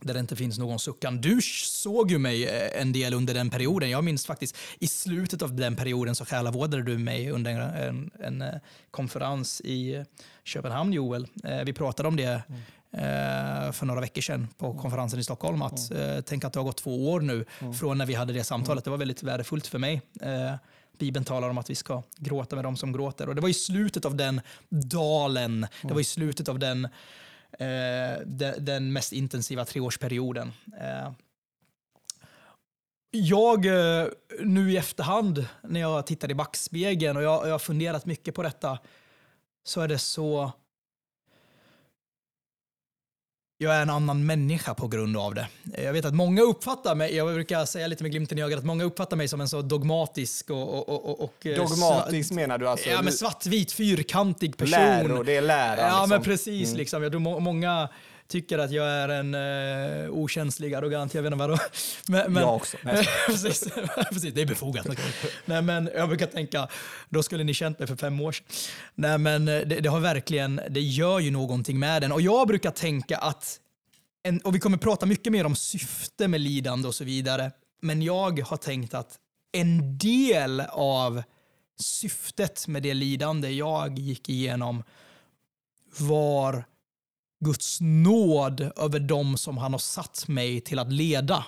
[0.04, 1.20] Där det inte finns någon suckan.
[1.20, 3.90] Du såg ju mig eh, en del under den perioden.
[3.90, 8.10] Jag minns faktiskt i slutet av den perioden så själavårdade du mig under en, en,
[8.20, 8.54] en eh,
[8.90, 10.04] konferens i
[10.44, 11.26] Köpenhamn, Joel.
[11.44, 12.42] Eh, Vi pratade om det
[12.92, 15.62] eh, för några veckor sedan på konferensen i Stockholm.
[15.62, 17.44] Att, eh, tänk att det har gått två år nu
[17.80, 18.84] från när vi hade det samtalet.
[18.84, 20.02] Det var väldigt värdefullt för mig.
[20.98, 23.28] Bibeln talar om att vi ska gråta med dem som gråter.
[23.28, 26.88] Och det var i slutet av den dalen, det var i slutet av den,
[27.58, 30.52] Eh, de, den mest intensiva treårsperioden.
[30.80, 31.12] Eh,
[33.10, 34.06] jag, eh,
[34.40, 38.42] nu i efterhand, när jag tittar i backspegeln och jag, jag har funderat mycket på
[38.42, 38.78] detta,
[39.64, 40.52] så är det så...
[43.62, 45.48] Jag är en annan människa på grund av det.
[45.84, 48.64] Jag vet att många uppfattar mig, jag brukar säga lite med glimten i ögat, att
[48.64, 50.88] många uppfattar mig som en så dogmatisk och...
[50.88, 52.88] och, och, och eh, Dogmatisk menar du alltså?
[52.88, 54.70] Ja, men svartvit, fyrkantig person.
[54.70, 55.80] Läro, det är lära.
[55.80, 56.08] Ja, liksom.
[56.08, 56.74] men precis.
[56.74, 57.02] Liksom.
[57.02, 57.88] Jag tror må många
[58.32, 61.58] tycker att jag är en uh, okänslig, arrogant, jag vet inte vadå.
[62.08, 62.76] Men, men, Jag också.
[62.82, 63.68] Nej, precis,
[64.10, 64.86] precis, det är befogat.
[65.44, 66.68] Nej, men jag brukar tänka,
[67.08, 68.46] då skulle ni känt mig för fem år sedan.
[68.94, 72.12] Nej, men eh, det, det har verkligen, det gör ju någonting med den.
[72.12, 73.60] Och jag brukar tänka att,
[74.22, 77.50] en, och vi kommer prata mycket mer om syfte med lidande och så vidare,
[77.82, 79.18] men jag har tänkt att
[79.52, 81.22] en del av
[81.80, 84.82] syftet med det lidande jag gick igenom
[85.98, 86.64] var
[87.44, 91.44] Guds nåd över dem som han har satt mig till att leda.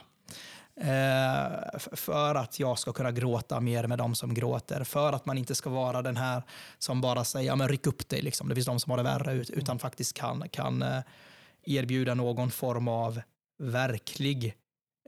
[0.77, 4.85] Eh, för att jag ska kunna gråta mer med dem som gråter.
[4.85, 6.43] För att man inte ska vara den här
[6.79, 8.23] som bara säger ja, men ryck upp dig.
[8.23, 8.49] Liksom.
[8.49, 11.01] Det finns de som har det värre, utan faktiskt kan, kan eh,
[11.63, 13.21] erbjuda någon form av
[13.59, 14.55] verklig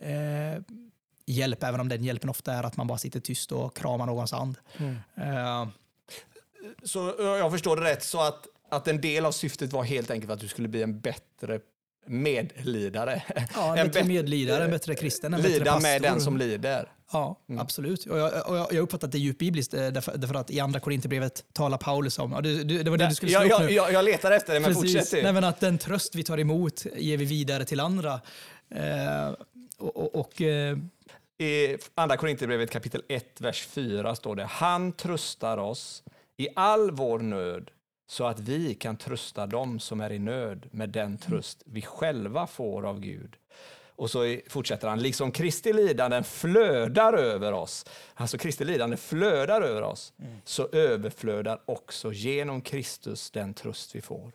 [0.03, 0.62] eh,
[1.27, 4.33] hjälp, även om den hjälpen ofta är att man bara sitter tyst och kramar någons
[4.33, 4.59] hand.
[4.77, 4.96] Mm.
[5.18, 5.68] Uh,
[6.83, 10.33] så jag förstår det rätt, så att, att en del av syftet var helt enkelt
[10.33, 11.61] att du skulle bli en bättre
[12.07, 13.22] medlidare.
[13.55, 15.88] Ja, en, bättre medlidare, en bättre kristen, en Lida bättre pastor.
[15.88, 16.92] med den som lider.
[17.12, 17.61] Ja, mm.
[17.61, 18.07] absolut.
[18.07, 20.81] Och jag, och jag uppfattar att det är djupt eh, därför, därför att i andra
[20.81, 23.74] Korinthierbrevet talar Paulus om, det, det var det du skulle slå jag, upp nu.
[23.74, 26.87] Jag, jag letar efter det, men fortsätt Nej, men att den tröst vi tar emot
[26.96, 28.20] ger vi vidare till andra.
[28.70, 29.35] Eh,
[29.79, 30.79] och, och, och eh,
[31.38, 36.02] i Andra Korinthierbrevet kapitel 1, vers 4 står det Han tröstar oss
[36.37, 37.70] i all vår nöd
[38.06, 42.46] så att vi kan trösta dem som är i nöd med den tröst vi själva
[42.46, 43.36] får av Gud.
[43.96, 49.82] Och så fortsätter han, liksom Kristi lidanden flödar över oss, alltså Kristi lidande flödar över
[49.82, 50.36] oss, mm.
[50.44, 54.32] så överflödar också genom Kristus den tröst vi får.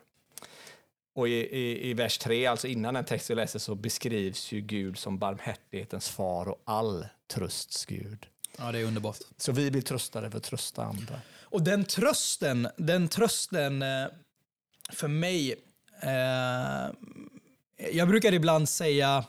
[1.14, 4.60] Och i, i, i vers 3, alltså innan den text vi läser, så beskrivs ju
[4.60, 8.26] Gud som barmhärtighetens far och all trösts Gud.
[8.58, 9.18] Ja, det är underbart.
[9.36, 11.20] Så vi blir tröstade för att trösta andra.
[11.42, 14.06] Och den trösten, den trösten eh,
[14.92, 15.54] för mig,
[16.02, 16.90] eh,
[17.92, 19.24] jag brukar ibland säga,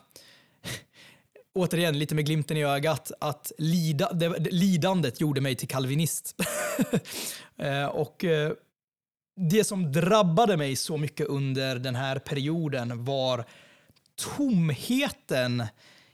[1.54, 6.36] återigen lite med glimten i ögat, att lida, det, lidandet gjorde mig till kalvinist.
[7.58, 8.52] eh, och eh,
[9.36, 13.46] det som drabbade mig så mycket under den här perioden var
[14.16, 15.64] tomheten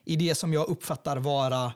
[0.05, 1.73] i det som jag uppfattar vara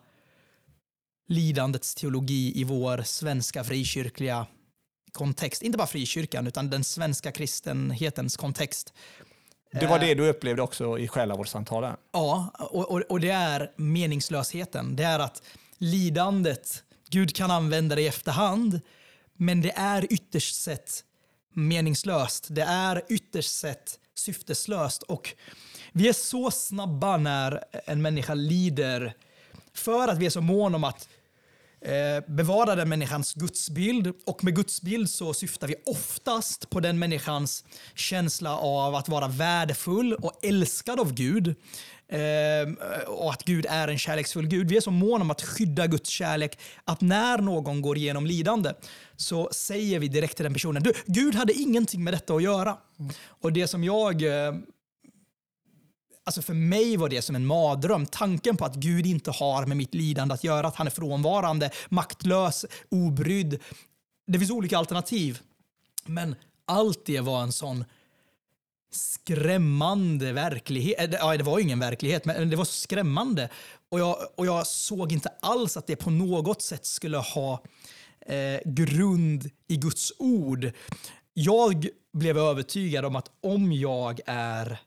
[1.27, 4.47] lidandets teologi i vår svenska frikyrkliga
[5.11, 5.61] kontext.
[5.61, 8.93] Inte bara frikyrkan, utan den svenska kristenhetens kontext.
[9.71, 11.95] Det var det eh, du upplevde också i själavårdssamtalen?
[12.11, 14.95] Ja, och, och, och det är meningslösheten.
[14.95, 15.43] Det är att
[15.77, 18.81] lidandet, Gud kan använda det i efterhand,
[19.33, 21.03] men det är ytterst sett
[21.53, 22.47] meningslöst.
[22.49, 25.03] Det är ytterst sett syfteslöst.
[25.03, 25.35] Och
[25.91, 29.13] vi är så snabba när en människa lider
[29.75, 31.07] för att vi är så måna om att
[31.81, 34.13] eh, bevara den människans gudsbild.
[34.25, 40.13] Och med gudsbild så syftar vi oftast på den människans känsla av att vara värdefull
[40.13, 41.55] och älskad av Gud.
[42.07, 42.73] Eh,
[43.07, 44.69] och att Gud är en kärleksfull Gud.
[44.69, 48.73] Vi är så måna om att skydda Guds kärlek att när någon går igenom lidande
[49.15, 52.77] så säger vi direkt till den personen, du, Gud hade ingenting med detta att göra.
[52.99, 53.13] Mm.
[53.27, 54.53] Och det som jag eh,
[56.25, 58.05] Alltså för mig var det som en mardröm.
[58.05, 61.69] Tanken på att Gud inte har med mitt lidande att göra, att han är frånvarande,
[61.89, 63.59] maktlös, obrydd.
[64.27, 65.39] Det finns olika alternativ.
[66.05, 67.85] Men allt det var en sån
[68.91, 71.13] skrämmande verklighet.
[71.13, 73.49] Eh, ja, det var ingen verklighet, men det var så skrämmande.
[73.89, 77.63] Och jag, och jag såg inte alls att det på något sätt skulle ha
[78.25, 80.71] eh, grund i Guds ord.
[81.33, 84.79] Jag blev övertygad om att om jag är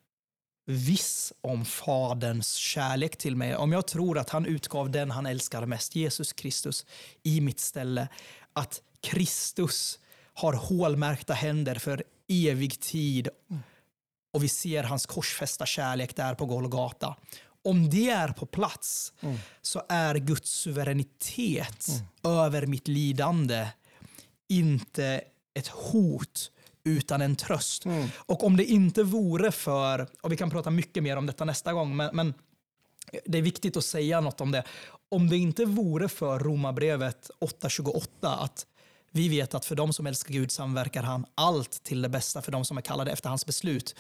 [0.66, 5.66] viss om Faderns kärlek till mig, om jag tror att han utgav den han älskar
[5.66, 6.86] mest, Jesus Kristus,
[7.22, 8.08] i mitt ställe,
[8.52, 9.98] att Kristus
[10.34, 13.28] har hålmärkta händer för evig tid
[14.32, 17.16] och vi ser hans korsfästa kärlek där på Golgata.
[17.64, 19.38] Om det är på plats mm.
[19.62, 22.38] så är Guds suveränitet mm.
[22.38, 23.68] över mitt lidande
[24.48, 25.20] inte
[25.54, 26.50] ett hot
[26.86, 27.84] utan en tröst.
[27.84, 28.08] Mm.
[28.16, 31.72] Och om det inte vore för, och vi kan prata mycket mer om detta nästa
[31.72, 32.34] gång, men, men
[33.24, 34.64] det är viktigt att säga något om det.
[35.08, 38.66] Om det inte vore för Romarbrevet 8.28, att
[39.10, 42.52] vi vet att för de som älskar Gud samverkar han allt till det bästa för
[42.52, 43.94] de som är kallade efter hans beslut.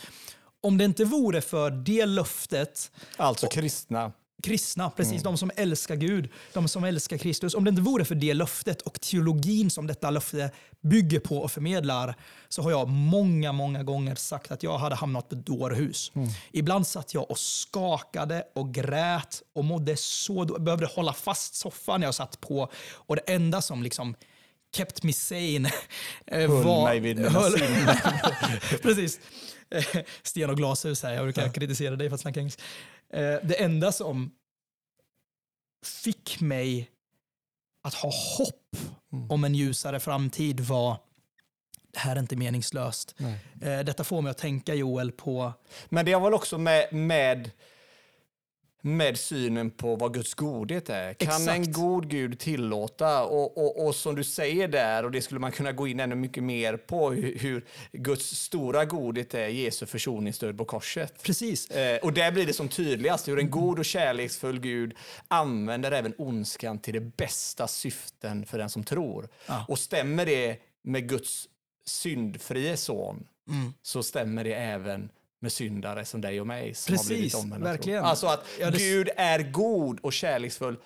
[0.60, 2.92] Om det inte vore för det löftet...
[3.16, 5.22] Alltså kristna kristna, precis, mm.
[5.22, 7.54] de som älskar Gud, de som älskar Kristus.
[7.54, 11.50] Om det inte vore för det löftet och teologin som detta löfte bygger på och
[11.50, 12.14] förmedlar,
[12.48, 16.12] så har jag många, många gånger sagt att jag hade hamnat på dårhus.
[16.14, 16.28] Mm.
[16.52, 22.14] Ibland satt jag och skakade och grät och mådde så, behövde hålla fast soffan jag
[22.14, 22.70] satt på.
[22.92, 24.14] Och det enda som liksom
[24.76, 25.70] kept me sane
[26.26, 26.84] eh, höll var...
[26.84, 27.96] mig vid mina sinnen.
[28.82, 29.20] precis.
[30.22, 31.52] Sten och glashus här, jag brukar ja.
[31.52, 32.62] kritisera dig för att snacka engelska.
[33.12, 34.30] Eh, det enda som
[35.84, 36.90] fick mig
[37.82, 38.76] att ha hopp
[39.12, 39.30] mm.
[39.30, 40.96] om en ljusare framtid var
[41.92, 43.14] det här är inte meningslöst.
[43.16, 43.38] Nej.
[43.62, 45.52] Eh, detta får mig att tänka Joel på...
[45.88, 47.50] Men det har väl också med, med
[48.86, 51.14] med synen på vad Guds godhet är.
[51.14, 51.48] Kan Exakt.
[51.48, 53.24] en god Gud tillåta?
[53.24, 56.14] Och, och, och som du säger där, och det skulle man kunna gå in ännu
[56.14, 61.22] mycket mer på, hur, hur Guds stora godhet är Jesu försoningsdöd på korset.
[61.22, 61.70] Precis.
[61.70, 64.94] Eh, och där blir det som tydligast hur en god och kärleksfull Gud
[65.28, 69.28] använder även ondskan till det bästa syften för den som tror.
[69.46, 69.64] Ja.
[69.68, 71.48] Och stämmer det med Guds
[71.86, 73.74] syndfrie son Mm.
[73.82, 75.08] så stämmer det även
[75.46, 77.56] med syndare som dig och mig som har Precis, blivit omvända.
[77.66, 77.72] tro.
[77.72, 78.04] verkligen.
[78.04, 80.76] Alltså att Ja, det- Gud är god och kärleksfull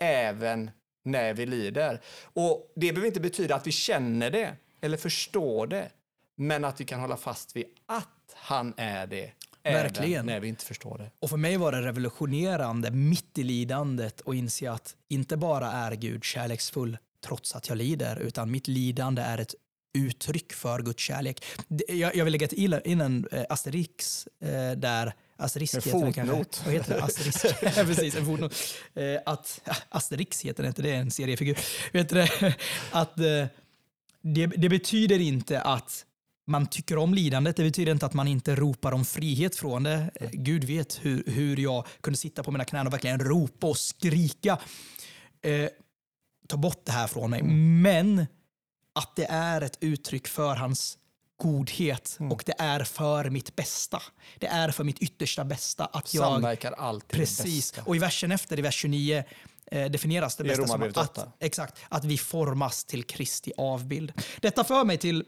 [0.00, 0.70] även
[1.04, 2.00] när vi lider.
[2.22, 5.88] Och det behöver inte betyda att vi känner det eller förstår det,
[6.36, 9.32] men att vi kan hålla fast vid att han är det.
[9.62, 10.26] Verkligen.
[10.26, 11.10] När vi inte förstår det.
[11.20, 15.92] Och för mig var det revolutionerande mitt i lidandet att inse att inte bara är
[15.92, 19.54] Gud kärleksfull trots att jag lider, utan mitt lidande är ett
[19.94, 21.44] uttryck för Guds kärlek.
[21.88, 22.46] Jag, jag vill lägga
[22.84, 24.02] in en eh, asterisk
[24.40, 26.62] eh, där Asterisk En heter fotnot.
[26.64, 27.02] Vad heter det?
[27.02, 27.44] Asterisk.
[27.62, 28.54] Ja, Precis, en fotnot.
[28.94, 31.58] Eh, att, Asterix heter det inte, det är en seriefigur.
[31.92, 32.22] Vet du,
[32.90, 36.04] att, det, det betyder inte att
[36.46, 37.56] man tycker om lidandet.
[37.56, 40.10] Det betyder inte att man inte ropar om frihet från det.
[40.32, 44.58] Gud vet hur, hur jag kunde sitta på mina knän och verkligen ropa och skrika.
[45.42, 45.68] Eh,
[46.48, 47.42] ta bort det här från mig.
[47.42, 48.26] Men
[48.98, 50.98] att det är ett uttryck för hans
[51.36, 54.02] godhet och det är för mitt bästa.
[54.38, 56.24] Det är för mitt yttersta bästa att jag...
[56.24, 57.74] Samverkar alltid Precis.
[57.84, 59.24] Och i versen efter, i vers 29,
[59.66, 61.32] eh, definieras det I bästa som att, 8.
[61.40, 64.12] exakt, att vi formas till Kristi avbild.
[64.40, 65.24] Detta för mig till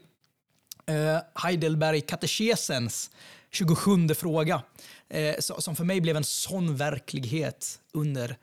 [0.85, 3.11] eh, Heidelberg katekesens
[3.51, 4.61] 27 fråga,
[5.09, 8.37] eh, som för mig blev en sån verklighet under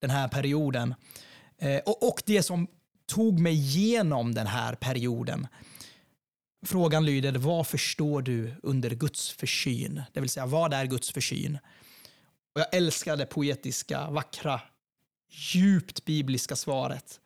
[0.00, 0.94] den här perioden.
[1.58, 2.68] Eh, och, och det som
[3.08, 5.46] tog mig igenom den här perioden.
[6.66, 10.02] Frågan lyder, vad förstår du under Guds försyn?
[10.12, 11.58] Det vill säga, vad är Guds försyn?
[12.54, 14.60] Och jag älskar det poetiska, vackra,
[15.30, 17.20] djupt bibliska svaret.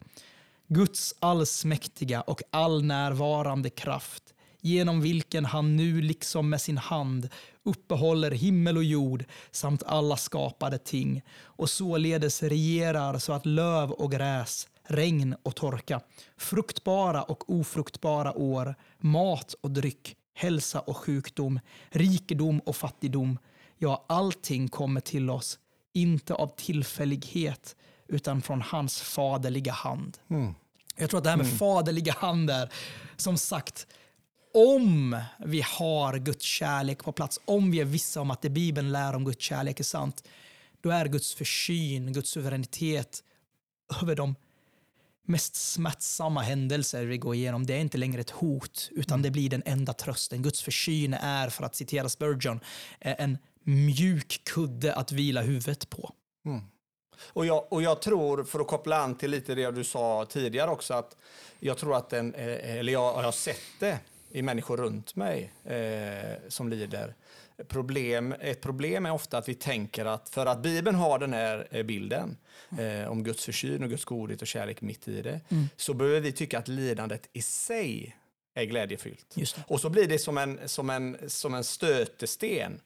[0.69, 7.29] Guds allsmäktiga och allnärvarande kraft genom vilken han nu liksom med sin hand
[7.63, 14.13] uppehåller himmel och jord samt alla skapade ting och således regerar så att löv och
[14.13, 16.01] gräs, regn och torka,
[16.37, 23.39] fruktbara och ofruktbara år, mat och dryck, hälsa och sjukdom, rikedom och fattigdom,
[23.79, 25.59] ja, allting kommer till oss,
[25.93, 27.77] inte av tillfällighet,
[28.09, 30.19] utan från hans faderliga hand.
[30.97, 32.73] Jag tror att det här med faderliga hand är,
[33.17, 33.87] som sagt,
[34.55, 38.93] om vi har Guds kärlek på plats, om vi är vissa om att det Bibeln
[38.93, 40.25] lär om Guds kärlek är sant,
[40.81, 43.23] då är Guds försyn, Guds suveränitet
[44.03, 44.35] över de
[45.25, 49.51] mest smärtsamma händelser vi går igenom, det är inte längre ett hot, utan det blir
[49.51, 50.43] den enda trösten.
[50.43, 52.61] Guds försyn är, för att citera Spurgeon,
[53.01, 56.11] eh, en mjuk kudde att vila huvudet på.
[57.25, 60.71] Och jag, och jag tror, för att koppla an till lite det du sa tidigare
[60.71, 61.17] också, att
[61.61, 63.99] jag tror att den, eh, eller jag, jag har sett det
[64.31, 67.15] i människor runt mig eh, som lider.
[67.69, 71.69] Problem, ett problem är ofta att vi tänker att för att Bibeln har den här
[71.71, 72.37] eh, bilden
[72.79, 75.41] eh, om Guds försyn och Guds godhet och kärlek mitt i det,
[75.77, 78.17] så behöver vi tycka att lidandet i sig
[78.55, 79.37] är glädjefyllt.
[79.67, 82.81] Och så blir det som en, som en, som en stötesten.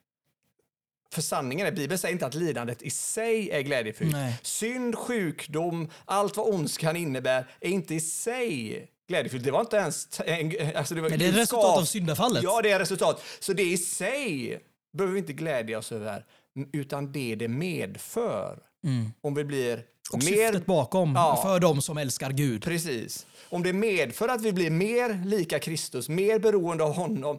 [1.12, 4.12] För sanningen är, Bibeln säger inte att lidandet i sig är glädjefyllt.
[4.12, 4.40] Nej.
[4.42, 9.44] Synd, sjukdom, allt vad ondskan innebär är inte i sig glädjefyllt.
[9.44, 10.20] Det var inte ens...
[10.26, 12.42] En, alltså det, var, Men det är ett resultat skap- av syndafallet.
[12.42, 13.22] Ja, det är resultat.
[13.40, 14.60] Så det i sig
[14.96, 16.24] behöver vi inte glädja oss över,
[16.72, 18.58] utan det det medför.
[19.20, 19.72] Om vi blir
[20.12, 20.18] Mm.
[20.24, 21.40] Och mer syftet bakom, Ja.
[21.42, 22.62] för de som älskar Gud.
[22.64, 23.26] Precis.
[23.48, 27.38] Om det medför att vi blir mer lika Kristus, mer beroende av honom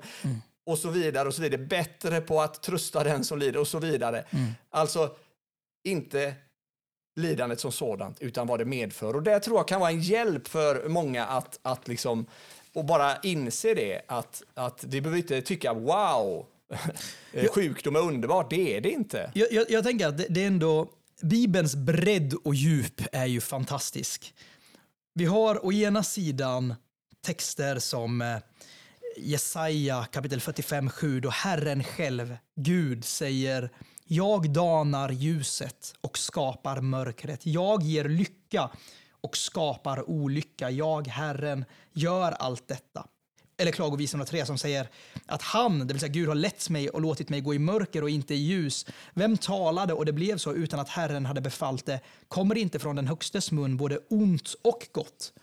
[0.66, 3.80] och så vidare och så vidare, bättre på att trösta den som lider och så
[3.80, 4.26] vidare.
[4.70, 5.10] Alltså,
[5.84, 6.34] inte
[7.18, 9.16] lidandet som sådant, utan vad det medför.
[9.16, 12.26] Och det tror jag kan vara en hjälp för många att, att liksom,
[12.74, 16.46] och bara inse det, att, att vi behöver inte tycka wow,
[17.54, 19.32] sjukdom är underbart, det är det inte.
[19.34, 20.88] Jag, jag, jag tänker att det, det är ändå,
[21.22, 24.34] Bibelns bredd och djup är ju fantastisk.
[25.14, 26.76] Vi har å ena sidan
[27.22, 28.38] texter som eh,
[29.18, 33.70] Jesaja kapitel 45.7 då Herren själv, Gud, säger
[34.10, 37.46] jag danar ljuset och skapar mörkret.
[37.46, 38.70] Jag ger lycka
[39.22, 40.70] och skapar olycka.
[40.70, 43.08] Jag, Herren, gör allt detta.
[43.58, 44.90] Eller Klagovisorna 3 som säger
[45.26, 48.02] att han, det vill säga Gud, har lett mig och låtit mig gå i mörker
[48.02, 48.86] och inte i ljus.
[49.14, 52.00] Vem talade och det blev så utan att Herren hade befallt det?
[52.28, 55.34] Kommer inte från den högstes mun både ont och gott?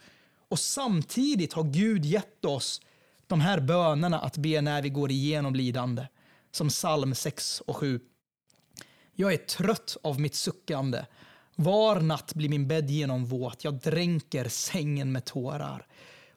[0.49, 2.81] Och samtidigt har Gud gett oss
[3.27, 6.07] de här bönerna att be när vi går igenom lidande.
[6.53, 8.01] Som psalm 6 och 7.
[9.15, 11.05] Jag är trött av mitt suckande.
[11.57, 13.65] Var natt blir min bädd genomvåt.
[13.65, 15.87] Jag dränker sängen med tårar.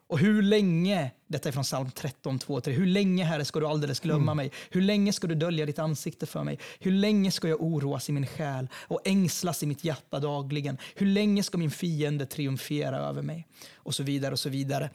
[0.07, 2.73] Och hur länge, detta är från psalm 13, 2, 3.
[2.73, 4.51] Hur länge, Herre, ska du alldeles glömma mig?
[4.69, 6.59] Hur länge ska du dölja ditt ansikte för mig?
[6.79, 10.77] Hur länge ska jag oroas i min själ och ängslas i mitt hjärta dagligen?
[10.95, 13.47] Hur länge ska min fiende triumfera över mig?
[13.75, 14.89] Och så vidare och så vidare.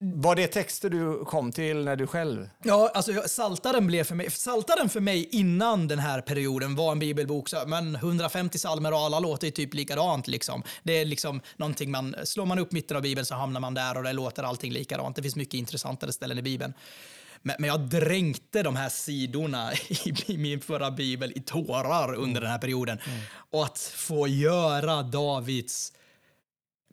[0.00, 2.48] Var det texter du kom till när du själv...
[2.62, 6.98] Ja, alltså Saltaren blev för mig, Saltaren för mig innan den här perioden var en
[6.98, 10.28] bibelbok, så, men 150 psalmer och alla låter ju typ likadant.
[10.28, 10.62] Liksom.
[10.82, 13.96] Det är liksom någonting man, slår man upp mitten av bibeln så hamnar man där
[13.96, 15.16] och det låter allting likadant.
[15.16, 16.74] Det finns mycket intressantare ställen i bibeln.
[17.42, 19.72] Men, jag dränkte de här sidorna
[20.26, 22.98] i, min förra bibel i tårar under den här perioden.
[23.50, 25.92] Och att få göra Davids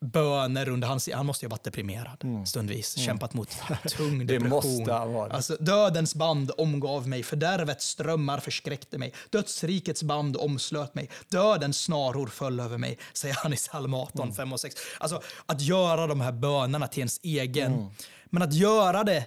[0.01, 1.09] böner under hans...
[1.13, 2.97] Han måste ju ha varit deprimerad stundvis.
[2.97, 3.49] Kämpat mot
[3.97, 4.27] tung Mm.
[4.27, 4.49] Det depression.
[4.77, 4.93] måste.
[5.35, 9.13] Alltså, dödens band omgav mig, fördärvets strömmar förskräckte mig.
[9.29, 11.09] Dödsrikets band omslöt mig.
[11.29, 14.35] Dödens snaror föll över mig, säger han i psalm 18, Mm.
[14.35, 14.75] 5 och 6.
[14.99, 17.73] Alltså, att göra de här bönerna till ens egen.
[17.73, 17.87] Mm.
[18.25, 19.25] Men att göra det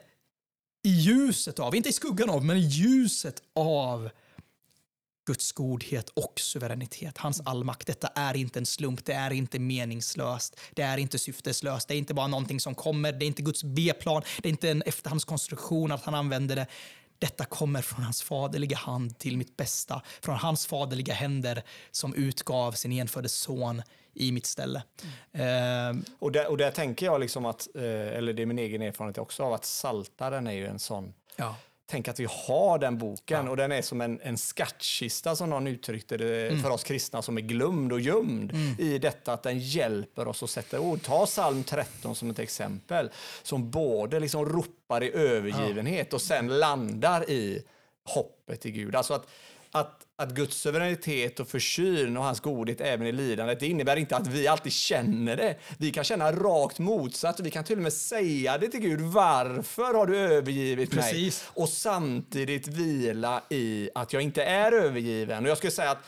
[0.85, 4.11] i ljuset av, inte i skuggan av, men i ljuset av
[5.25, 7.87] Guds godhet och suveränitet, hans allmakt.
[7.87, 11.99] Detta är inte en slump, det är inte meningslöst, det är inte syfteslöst, det är
[11.99, 15.93] inte bara någonting som kommer, det är inte Guds B-plan, det är inte en efterhandskonstruktion
[15.93, 16.67] att han använder det.
[17.19, 22.73] Detta kommer från hans faderliga hand till mitt bästa, från hans faderliga händer som utgav
[22.73, 23.83] sin enfödde son
[24.15, 24.83] i mitt ställe.
[25.33, 28.83] Eh, Och där, och där tänker jag liksom att, eh, eller det är min egen
[28.83, 31.57] erfarenhet också av att Saltaren är ju en sån ja.
[31.87, 35.67] Tänk att vi har den boken och den är som en, en skattkista som någon
[35.67, 40.29] uttryckte det för oss kristna som är glömd och gömd i detta att den hjälper
[40.29, 41.03] oss att sätta ord.
[41.03, 43.11] Ta psalm 13 som ett exempel
[43.43, 47.65] som både liksom ropar i övergivenhet och sen landar i
[48.05, 48.97] hoppet i Gud.
[48.97, 49.27] Alltså att,
[49.75, 54.17] att, att Guds suveränitet och försyn och hans godhet även i lidandet, det innebär inte
[54.17, 55.57] att vi alltid känner det.
[55.79, 59.01] Vi kan känna rakt motsatt och vi kan till och med säga det till Gud.
[59.01, 61.43] Varför har du övergivit Precis.
[61.43, 61.63] mig?
[61.63, 65.45] Och samtidigt vila i att jag inte är övergiven.
[65.45, 66.05] Och jag skulle säga att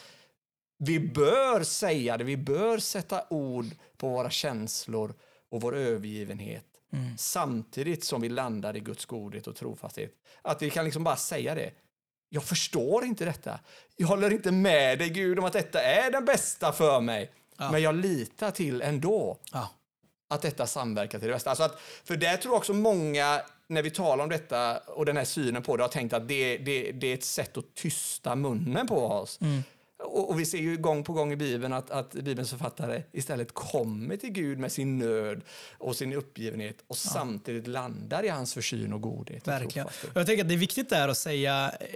[0.79, 5.15] vi bör säga det, vi bör sätta ord på våra känslor
[5.51, 6.67] och vår övergivenhet.
[7.19, 10.13] Samtidigt som vi landar i Guds godhet och trofasthet.
[10.43, 11.71] Att vi kan liksom bara säga det.
[12.37, 13.59] Jag förstår inte detta.
[13.97, 17.31] Jag håller inte med dig Gud om att detta är den bästa för mig.
[17.59, 17.71] Ja.
[17.73, 19.71] Men jag litar till ändå Ja.
[20.31, 21.51] att detta samverkar till det bästa.
[21.51, 25.17] Alltså att, för där tror jag också många, när vi talar om detta och den
[25.17, 28.35] här synen på det, har tänkt att det, det, det är ett sätt att tysta
[28.37, 29.39] munnen på oss.
[30.07, 33.55] Och, och vi ser ju gång på gång i Bibeln att, att Bibelns författare istället
[33.55, 35.41] kommer till Gud med sin nöd
[35.79, 39.49] och sin uppgivenhet och samtidigt landar i hans försyn och godhet.
[39.49, 39.87] Verkligen.
[39.87, 41.87] Och Jag tänker att det är viktigt där att säga eh,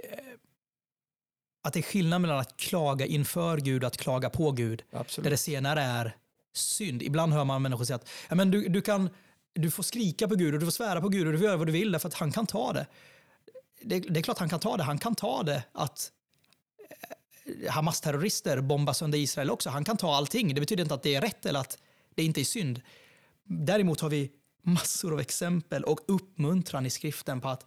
[1.63, 4.83] att det är skillnad mellan att klaga inför Gud och att klaga på Gud.
[4.91, 5.23] Absolut.
[5.23, 6.15] Där det senare är
[6.53, 7.03] synd.
[7.03, 9.09] Ibland hör man människor säga att ja, men du, du, kan,
[9.53, 11.57] du får skrika på Gud och du får svära på Gud och du får göra
[11.57, 12.87] vad du vill därför att han kan ta det.
[13.81, 14.83] Det, det är klart han kan ta det.
[14.83, 16.11] Han kan ta det att
[16.89, 16.95] eh,
[17.69, 19.69] Hamas-terrorister bombar sönder Israel också.
[19.69, 20.53] Han kan ta allting.
[20.53, 21.77] Det betyder inte att det är rätt eller att
[22.15, 22.81] det inte är synd.
[23.43, 24.31] Däremot har vi
[24.63, 27.65] massor av exempel och uppmuntran i skriften på att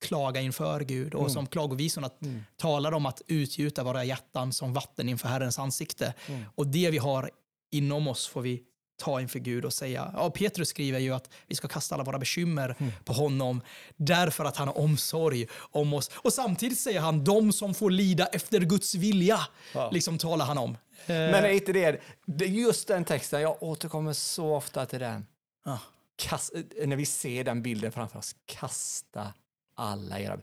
[0.00, 1.14] klaga inför Gud.
[1.14, 2.10] Och som klagovisorna
[2.56, 6.14] talar om att utgjuta våra hjärtan som vatten inför Herrens ansikte.
[6.54, 7.30] Och det vi har
[7.70, 8.62] inom oss får vi
[8.96, 12.18] ta inför Gud och säga, ja, Petrus skriver ju att vi ska kasta alla våra
[12.18, 13.60] bekymmer på honom
[13.96, 16.10] därför att han har omsorg om oss.
[16.14, 19.40] Och samtidigt säger han, de som får lida efter Guds vilja,
[19.74, 19.90] Ja.
[19.90, 20.76] liksom talar han om.
[21.06, 22.00] Men är inte det,
[22.46, 25.26] just den texten, jag återkommer så ofta till den.
[25.64, 25.78] Ja.
[26.16, 26.52] Kast,
[26.86, 29.32] när vi ser den bilden framför oss, kasta
[29.74, 30.38] alla era...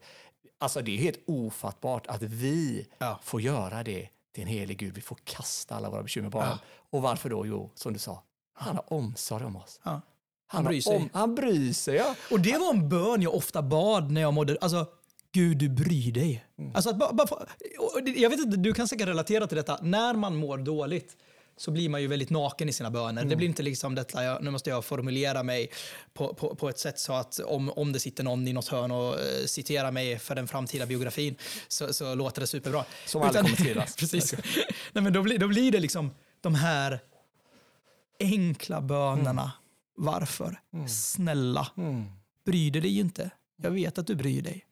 [0.60, 3.20] Alltså det är helt ofattbart att vi Ja.
[3.24, 4.95] får göra det till en helig Gud.
[4.95, 6.58] Vi får kasta alla våra bekymmer på honom.
[6.89, 7.45] Och varför då?
[7.45, 8.24] Jo, som du sa,
[8.62, 9.80] han har omsorg om oss.
[9.84, 10.01] Ja.
[10.47, 10.95] Han, bryr har sig.
[10.95, 12.16] Om, han bryr sig, ja.
[12.32, 14.57] Och det var en bön jag ofta bad när jag mådde...
[14.62, 14.86] Alltså,
[15.34, 16.45] Gud, du bryr dig.
[16.74, 17.45] Alltså att bara, bara,
[18.16, 19.80] jag vet inte, du kan säkert relatera till detta.
[19.82, 21.18] När man mår dåligt
[21.57, 23.26] så blir man ju väldigt naken i sina böner.
[23.26, 25.72] Det blir inte liksom detta, jag, nu måste jag formulera mig
[26.14, 28.91] på, på, på ett sätt så att om, om det sitter någon i något hörn
[28.91, 31.36] och eh, citerar mig för den framtida biografin
[31.68, 32.86] så, så låter det superbra.
[33.05, 33.95] Som aldrig kommer skrivas.
[33.99, 34.34] precis.
[34.93, 36.99] Nej, men då, blir, då blir det liksom de här
[38.22, 39.52] enkla bönerna.
[39.96, 40.60] Varför?
[40.88, 41.68] Snälla,
[42.46, 43.32] bryr du dig inte?
[43.62, 44.66] Jag vet att du bryr dig.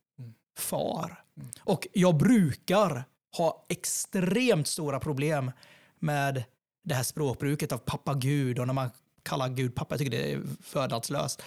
[0.58, 1.24] Far.
[1.60, 3.04] Och jag brukar
[3.38, 5.52] ha extremt stora problem
[6.00, 6.43] med
[6.84, 8.89] det här språkbruket av pappa Gud och när man
[9.24, 9.93] kallar Gud pappa.
[9.93, 11.41] Jag tycker det är fördadslöst.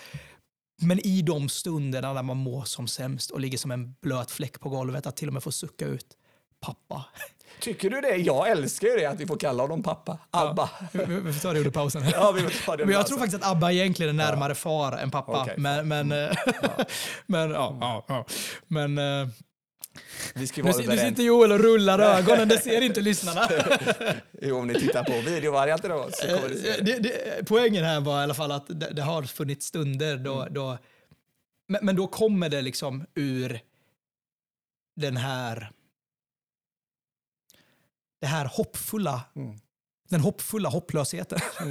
[0.82, 4.60] Men i de stunderna när man mår som sämst och ligger som en blöt fläck
[4.60, 6.16] på golvet, att till och med få sucka ut
[6.60, 7.04] pappa.
[7.62, 8.16] Tycker du det?
[8.16, 10.18] Jag älskar ju det, att vi får kalla honom pappa.
[10.30, 10.70] Abba.
[10.92, 12.02] Vi, vi vi får ta det under pausen.
[12.12, 14.92] Ja, vi får ta det Men jag tror faktiskt att Abba egentligen är närmare far
[14.92, 15.42] än pappa.
[15.42, 16.30] Okej, men, men, eh,
[17.26, 18.24] men, ja, ja, ja.
[18.66, 19.28] men eh,
[20.34, 21.00] nu, överens.
[21.00, 23.48] sitter Joel och rullar ögonen, det ser inte lyssnarna.
[24.42, 26.82] Jo, om ni tittar på videovarianten då så kommer Eh, det.
[26.82, 30.40] det, det, poängen här var i alla fall att det, det har funnits stunder då,
[30.40, 30.54] Mm.
[30.54, 30.78] då
[31.68, 33.60] men, men då kommer det liksom ur
[34.96, 35.70] den här
[38.22, 39.58] det här hoppfulla Mm.
[40.08, 41.38] den hoppfulla hopplösheten.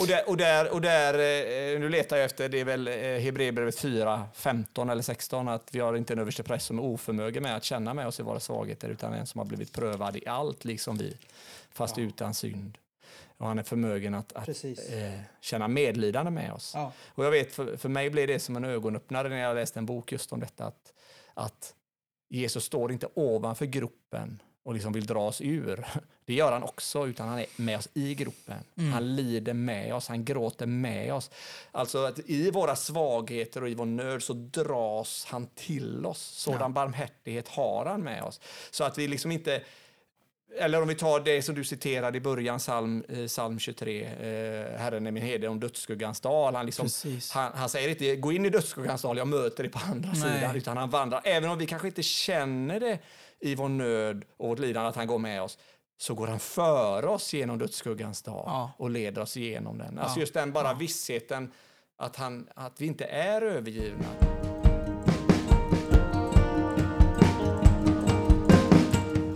[0.00, 2.94] Och där, och där, och där eh, nu letar jag efter, det är väl eh,
[2.94, 7.42] Hebreerbrevet 4, 15 eller 16, att vi har inte en överste präst som är oförmögen
[7.42, 10.26] med att känna med oss i våra svagheter, utan en som har blivit prövad i
[10.26, 11.16] allt, liksom vi,
[11.70, 12.78] fast utan synd.
[13.36, 16.72] Och han är förmögen att, att eh, känna medlidande med oss.
[16.74, 16.92] Ja.
[17.08, 19.86] Och jag vet, för, för mig blev det som en ögonöppnare när jag läste en
[19.86, 20.92] bok just om detta, att,
[21.34, 21.74] att
[22.28, 25.86] Jesus står inte ovanför gropen och liksom vill dra oss ur.
[26.24, 28.58] Det gör han också, utan han är med oss i gropen.
[28.92, 31.30] Han lider med oss, han gråter med oss.
[31.72, 36.18] Alltså att i våra svagheter och i vår nöd så dras han till oss.
[36.18, 38.40] Sådan barmhärtighet har han med oss.
[38.70, 39.62] Så att vi liksom inte
[40.58, 44.78] eller om vi tar det som du citerade i början, psalm, eh, psalm 23, eh,
[44.78, 46.54] Herren är min herde om dödsskuggans dal.
[46.54, 46.88] Han, liksom,
[47.32, 50.38] han, han säger inte gå in i dödsskuggans dal, jag möter dig på andra Nej.
[50.38, 51.20] sidan, utan han vandrar.
[51.24, 52.98] Även om vi kanske inte känner det
[53.40, 55.58] i vår nöd och vårt lidande att han går med oss,
[55.98, 58.70] så går han före oss genom dödsskuggans dal Ja.
[58.78, 59.98] och leder oss igenom den.
[59.98, 61.52] Alltså just den bara vissheten
[61.96, 64.04] att, han, att vi inte är övergivna.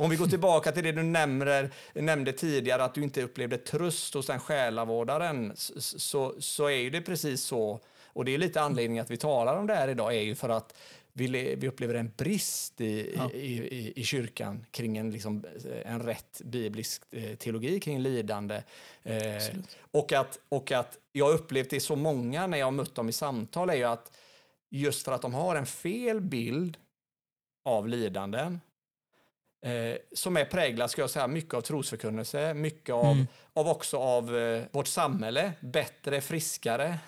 [0.01, 4.15] Om vi går tillbaka till det du nämner, nämnde tidigare, att du inte upplevde tröst
[4.15, 7.81] hos den själavårdaren, så, så är ju det precis så.
[8.13, 10.49] Och det är lite anledningen att vi talar om det här idag, är ju för
[10.49, 10.75] att
[11.13, 13.31] vi, vi upplever en brist i, Ja.
[13.31, 15.45] i, i, i kyrkan kring en, liksom,
[15.85, 18.63] en rätt biblisk eh, teologi kring lidande.
[19.03, 19.43] Eh,
[19.91, 23.13] och, att, och att jag upplevt det så många när jag har mött dem i
[23.13, 24.17] samtal är ju att
[24.71, 26.77] just för att de har en fel bild
[27.65, 28.61] av lidanden
[29.67, 33.27] eh, som är präglad, ska jag säga, mycket av trosförkunnelse, mycket av, Mm.
[33.53, 36.99] av också av eh, vårt samhälle, bättre, friskare.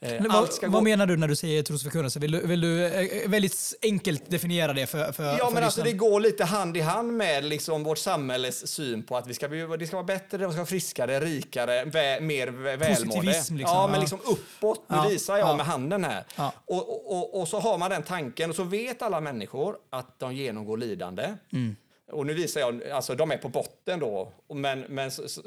[0.00, 2.18] Eh, Men vad, vad menar du när du säger trosförkunnelse?
[2.18, 5.82] Vill du, vill du eh, väldigt enkelt definiera det för, för Ja, för men alltså
[5.82, 9.48] det går lite hand i hand med liksom vårt samhälles syn på att vi ska
[9.48, 13.06] det ska vara bättre, det ska vara friskare, rikare, vä, mer vä- välmående.
[13.06, 13.76] Positivism, liksom.
[13.76, 14.84] Ja, men liksom uppåt.
[14.88, 15.56] Nu Ja, visar jag ja.
[15.56, 16.24] med handen här.
[16.36, 16.52] Ja.
[16.64, 20.18] Och, och, och, och så har man den tanken och så vet alla människor att
[20.18, 21.34] de genomgår lidande.
[21.52, 21.76] Mm.
[22.12, 24.32] Och nu visar jag, alltså de är på botten då.
[24.54, 25.42] Men, men, så- så-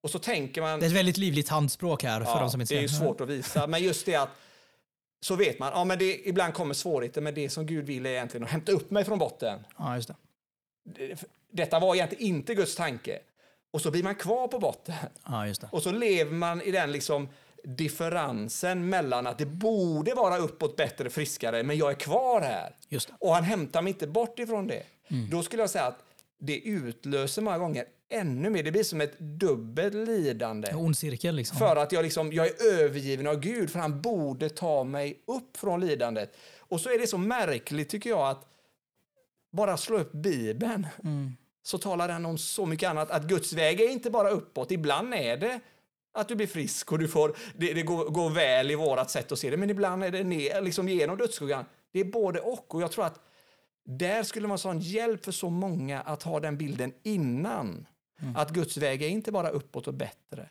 [0.00, 0.80] och så tänker man...
[0.80, 3.20] Det är ett väldigt livligt handspråk här för Ja, de som inte det är svårt
[3.20, 4.28] att visa, men just det att
[5.22, 8.10] så vet man, ja men det, ibland kommer svårigheter, men det som Gud vill är
[8.10, 9.58] egentligen att hämta upp mig från botten.
[9.78, 10.14] Ja, just det.
[10.84, 13.18] Det- Detta var egentligen inte Guds tanke.
[13.70, 14.94] Och så blir man kvar på botten.
[15.26, 15.68] Ja, just det.
[15.72, 17.28] Och så lever man i den liksom
[17.64, 22.74] differensen mellan att det borde vara uppåt, bättre, friskare, men jag är kvar här.
[22.88, 23.14] Just det.
[23.18, 24.82] Och han hämtar mig inte bort ifrån det.
[25.30, 25.98] Då skulle jag säga att
[26.38, 28.62] det utlöser många gånger ännu mer.
[28.62, 30.68] Det blir som ett dubbelt lidande.
[30.68, 31.58] En ond cirkel liksom.
[31.58, 35.56] För att jag, liksom, jag är övergiven av Gud, för han borde ta mig upp
[35.56, 36.36] från lidandet.
[36.58, 38.46] Och så är det så märkligt, tycker jag, att
[39.52, 41.32] bara slå upp Bibeln Mm.
[41.62, 43.10] så talar den om så mycket annat.
[43.10, 45.60] Att Guds väg är inte bara uppåt, ibland är det
[46.12, 49.32] att du blir frisk och du får, det, det går, går väl i vårat sätt
[49.32, 51.64] att se det, men ibland är det ner, liksom genom dödsskuggan.
[51.92, 52.74] Det är både och.
[52.74, 53.20] Och jag tror att
[53.84, 57.86] där skulle man sån hjälp för så många att ha den bilden innan.
[58.36, 60.48] Att Guds väg är inte bara uppåt och bättre.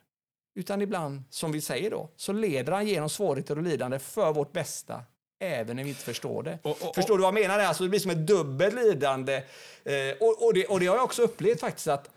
[0.55, 4.51] Utan ibland, som vi säger då, så leder han genom svårigheter och lidande för vårt
[4.51, 5.03] bästa.
[5.39, 6.59] Även när vi inte förstår det.
[6.61, 7.59] Och- och- förstår du vad jag menar?
[7.59, 9.35] Alltså det blir som ett dubbelt lidande.
[9.83, 12.09] Eh, och, och, det, och det har jag också upplevt faktiskt att,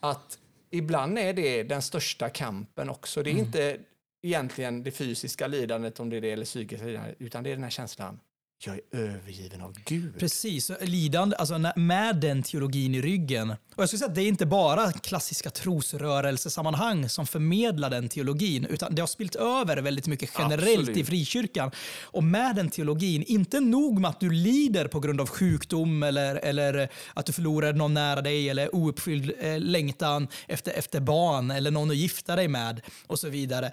[0.00, 0.38] att
[0.70, 3.22] ibland är det den största kampen också.
[3.22, 3.78] Det är inte
[4.22, 7.62] egentligen det fysiska lidandet, om det är det, eller psykiska lidandet, utan det är den
[7.64, 8.20] här känslan,
[8.66, 10.18] jag är övergiven av Gud.
[10.18, 13.50] Precis, lidande, alltså med den teologin i ryggen.
[13.50, 18.64] Och jag skulle säga att det är inte bara klassiska trosrörelsesammanhang som förmedlar den teologin,
[18.64, 20.96] utan det har spilt över väldigt mycket generellt Absolut.
[20.96, 21.70] i frikyrkan.
[22.02, 26.36] Och med den teologin, inte nog med att du lider på grund av sjukdom eller,
[26.36, 31.70] eller att du förlorar någon nära dig eller ouppfylld eh, längtan efter, efter barn eller
[31.70, 33.72] någon att gifta dig med och så vidare.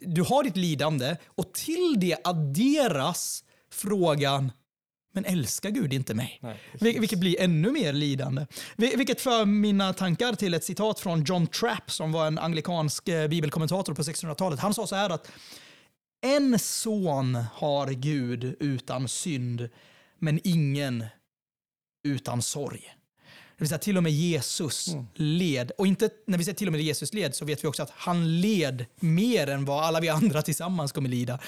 [0.00, 4.52] Du har ditt lidande och till det adderas frågan
[5.14, 6.38] men älskar Gud inte mig?
[6.42, 8.46] Nej, Vil- vilket blir ännu mer lidande.
[8.76, 13.08] Vil- Vilket för mina tankar till ett citat från John Trapp som var en anglikansk
[13.08, 14.60] eh, bibelkommentator på 1600-talet.
[14.60, 15.30] Han sa så här att
[16.24, 19.68] en son har Gud utan synd,
[20.18, 21.04] men ingen
[22.08, 22.94] utan sorg.
[23.58, 25.06] Det vill säga till och med Jesus Mm.
[25.14, 25.70] led.
[25.78, 27.90] Och inte, när vi säger till och med Jesus led så vet vi också att
[27.90, 31.38] han led mer än vad alla vi andra tillsammans kommer lida.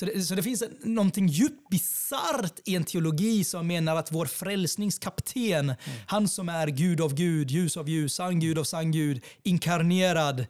[0.00, 4.12] Så det, så det finns en, någonting djupt bisarrt i en teologi som menar att
[4.12, 5.74] vår frälsningskapten,
[6.06, 10.46] han som är Gud av Gud, ljus av ljus, sann Gud av sann Gud, inkarnerad,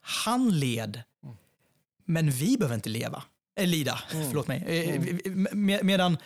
[0.00, 1.02] han led.
[2.04, 3.22] Men vi behöver inte leva.
[3.56, 4.64] Äh, lida, förlåt mig.
[4.66, 6.16] Eh, vi- med, medan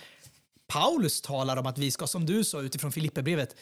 [0.67, 3.57] Paulus talar om att vi ska, som du sa utifrån Filipperbrevet,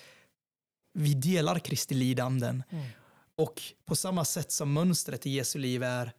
[0.95, 2.63] vi delar Kristi lidanden.
[3.37, 6.13] Och på samma sätt som mönstret i Jesu liv är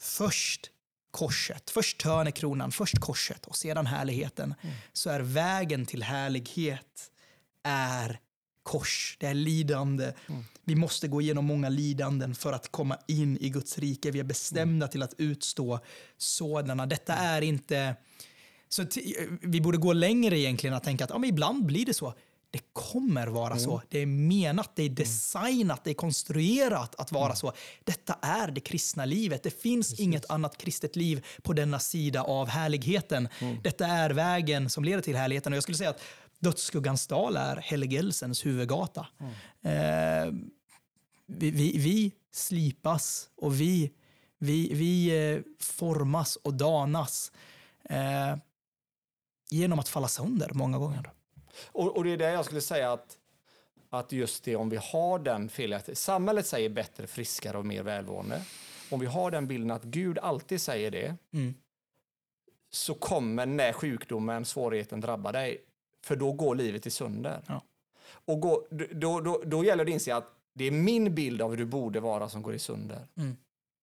[0.00, 0.70] först
[1.10, 4.54] korset, först törnekronan, först korset och sedan härligheten,
[4.92, 7.10] så är vägen till härlighet
[7.62, 8.20] är
[8.62, 10.12] kors, det är lidande.
[10.64, 14.10] Vi måste gå igenom många lidanden för att komma in i Guds rike.
[14.10, 15.80] Vi är bestämda till att utstå
[16.16, 16.86] sådana.
[16.86, 17.96] Detta är inte...
[18.68, 18.86] Så
[19.42, 22.14] vi borde gå längre egentligen att tänka att ja, men ibland blir det så.
[22.50, 23.82] Det kommer vara så.
[23.88, 27.52] Det är menat, det är designat, det är konstruerat att vara så.
[27.84, 29.42] Detta är det kristna livet.
[29.42, 33.28] Det finns inget annat kristet liv på denna sida av härligheten.
[33.62, 35.52] Detta är vägen som leder till härligheten.
[35.52, 36.00] Och jag skulle säga att
[36.38, 39.06] Dödsskuggans dal är helgelsens huvudgata.
[39.62, 40.32] Eh,
[41.26, 43.90] vi, vi, vi slipas och vi,
[44.38, 47.32] vi, vi eh, formas och danas
[47.84, 48.36] eh,
[49.50, 51.10] genom att falla sönder många gånger.
[51.66, 53.18] Och, och det är det jag skulle säga att,
[53.90, 58.42] att just det om vi har den felaktiga, samhället säger bättre, friskare och mer välmående.
[58.90, 61.54] Om vi har den bilden att Gud alltid säger det, Mm.
[62.70, 65.64] så kommer när sjukdomen, svårigheten drabbar dig,
[66.02, 67.42] för då går livet i sönder.
[67.46, 67.62] Ja.
[68.24, 71.50] Och gå, då, då, då gäller det att inse att det är min bild av
[71.50, 73.06] hur du borde vara som går i sönder.
[73.16, 73.36] Mm.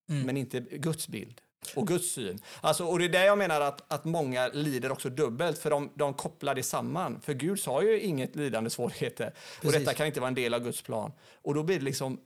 [0.10, 0.26] Mm.
[0.26, 1.42] Men inte Guds bild
[1.76, 2.40] och Guds syn.
[2.62, 5.90] Alltså, och det är där jag menar att, att många lider också dubbelt, för de,
[5.96, 7.22] de kopplar det samman.
[7.22, 9.28] För Gud sa ju inget lidande svårigheter.
[9.28, 9.80] Och Precis.
[9.80, 11.12] detta kan inte vara en del av Guds plan.
[11.42, 12.20] Och då blir det liksom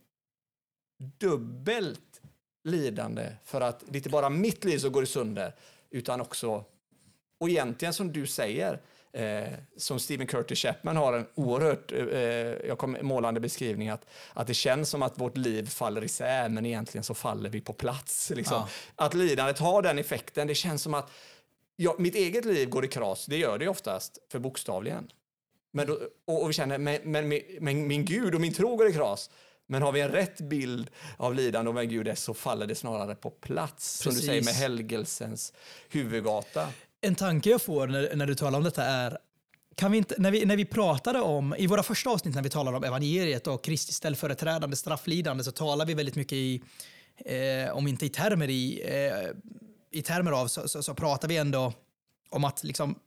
[1.18, 2.20] dubbelt
[2.64, 5.54] lidande för att det är inte bara mitt liv som går i sönder,
[5.90, 6.64] utan också,
[7.38, 8.80] och egentligen som du säger,
[9.12, 14.46] eh, som Stephen Curtis Chapman har en oerhört eh, jag kommer, målande beskrivning, att, att
[14.46, 18.32] det känns som att vårt liv faller isär, men egentligen så faller vi på plats.
[18.34, 18.56] Liksom.
[18.56, 18.68] Ja.
[19.04, 21.10] Att lidandet har den effekten, det känns som att
[21.76, 25.10] ja, mitt eget liv går i kras, det gör det oftast, för bokstavligen.
[25.72, 28.88] Men då, och, och vi känner, men, men, men, min Gud och min tro går
[28.88, 29.30] i kras.
[29.66, 32.74] Men har vi en rätt bild av lidande och vem Gud är så faller det
[32.74, 33.98] snarare på plats.
[33.98, 34.26] Som du Precis.
[34.26, 35.52] säger med helgelsens
[35.88, 36.68] huvudgata.
[37.04, 39.18] En tanke jag får när, när du talar om detta är
[39.74, 42.50] kan vi inte, när, vi, när vi pratade om, i våra första avsnitt när vi
[42.50, 46.62] talade om evangeliet och Kristi ställföreträdande strafflidande så talar vi väldigt mycket i,
[47.16, 49.30] eh, om inte i termer i, eh,
[49.98, 51.72] i termer av, så, så, så pratar vi ändå
[52.30, 52.98] om att liksom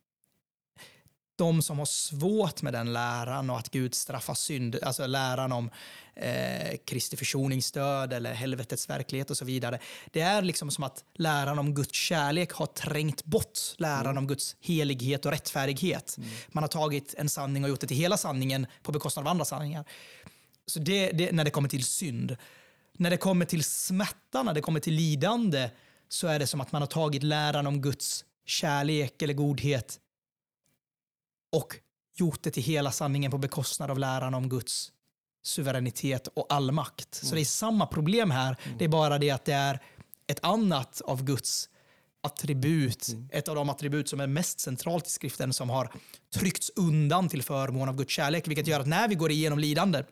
[1.36, 5.69] de som har svårt med den läran och att Gud straffar synd, alltså läran om
[6.15, 9.79] eh, Kristi försoningsstöd eller helvetets verklighet och så vidare.
[10.11, 14.55] Det är liksom som att läran om Guds kärlek har trängt bort läran om Guds
[14.61, 16.17] helighet och rättfärdighet.
[16.47, 19.45] Man har tagit en sanning och gjort det till hela sanningen på bekostnad av andra
[19.45, 19.86] sanningar.
[20.67, 22.38] Så det, det när det kommer till synd.
[22.97, 25.69] När det kommer till smärta, när det kommer till lidande,
[26.09, 29.99] så är det som att man har tagit läran om Guds kärlek eller godhet
[31.56, 31.76] och
[32.16, 34.91] gjort det till hela sanningen på bekostnad av läran om Guds
[35.43, 37.16] suveränitet och allmakt.
[37.16, 38.58] Så det är samma problem här.
[38.78, 39.80] Det är bara det att det är
[40.28, 41.70] ett annat av Guds
[42.24, 45.91] attribut, ett av de attribut som är mest centralt i skriften som har
[46.36, 50.03] tryckts undan till förmån av Guds kärlek, vilket gör att när vi går igenom lidande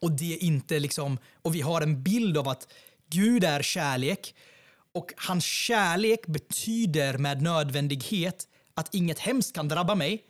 [0.00, 2.72] och det inte liksom, och vi har en bild av att
[3.10, 4.34] Gud är kärlek
[4.94, 8.46] och hans kärlek betyder med nödvändighet
[8.80, 10.26] att inget hemskt kan drabba mig.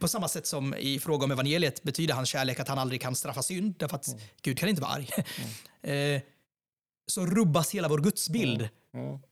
[0.00, 3.14] På samma sätt som i fråga om evangeliet betyder hans kärlek att han aldrig kan
[3.14, 4.06] straffa synd, därför att
[4.42, 5.08] Gud kan inte vara arg.
[5.82, 6.20] Eh,
[7.06, 8.68] så rubbas hela vår gudsbild.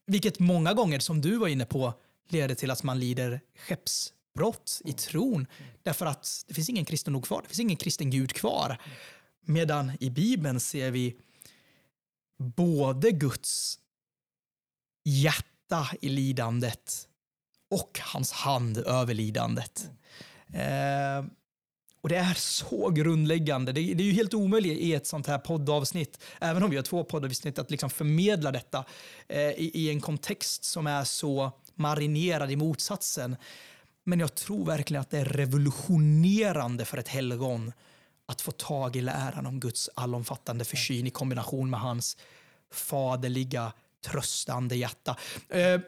[0.06, 1.94] Vilket många gånger, som du var inne på,
[2.28, 5.46] leder till att man lider skeppsbrott i tron.
[5.82, 7.42] Därför att det finns ingen kristen nog kvar.
[7.42, 8.78] Det finns ingen kristen Gud kvar.
[9.46, 11.16] Medan i Bibeln ser vi
[12.38, 13.78] både Guds
[15.04, 17.08] hjärta i lidandet
[17.70, 19.90] och hans hand över lidandet.
[20.52, 21.24] Eh,
[22.00, 23.72] och det är så grundläggande.
[23.72, 26.82] Det, det är ju helt omöjligt i ett sånt här poddavsnitt, även om vi har
[26.82, 28.84] två poddavsnitt, att liksom förmedla detta
[29.28, 33.36] eh, i, i en kontext som är så marinerad i motsatsen.
[34.04, 37.72] Men jag tror verkligen att det är revolutionerande för ett helgon
[38.26, 42.16] att få tag i läran om Guds allomfattande försyn i kombination med hans
[42.72, 43.72] faderliga
[44.06, 45.16] tröstande hjärta.
[45.48, 45.80] Eh,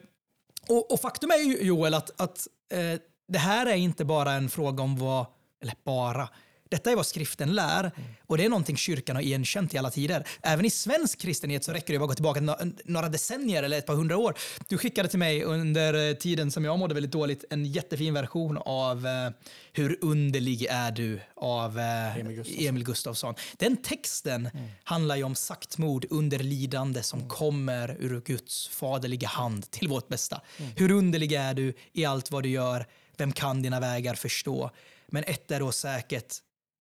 [0.67, 4.49] och, och faktum är ju Joel att, att eh, det här är inte bara en
[4.49, 5.27] fråga om vad,
[5.63, 6.29] eller bara,
[6.69, 7.93] detta är vad skriften lär
[8.27, 10.27] och det är någonting kyrkan har erkänt i alla tider.
[10.43, 12.41] Även i svensk kristenhet så räcker det att gå tillbaka
[12.85, 14.35] några decennier eller ett par hundra år.
[14.69, 18.59] Du skickade till mig under eh, tiden som jag mådde väldigt dåligt en jättefin version
[18.59, 19.31] av eh,
[19.73, 22.66] Hur underlig är du av eh, Emil Gustafsson.
[22.66, 23.35] Emil Gustafsson.
[23.57, 24.51] Den texten
[24.85, 30.41] handlar ju om saktmod under lidande som kommer ur Guds faderliga hand till vårt bästa.
[30.77, 32.87] Hur underlig är du i allt vad du gör?
[33.16, 34.71] Vem kan dina vägar förstå?
[35.07, 36.35] Men ett är då säkert,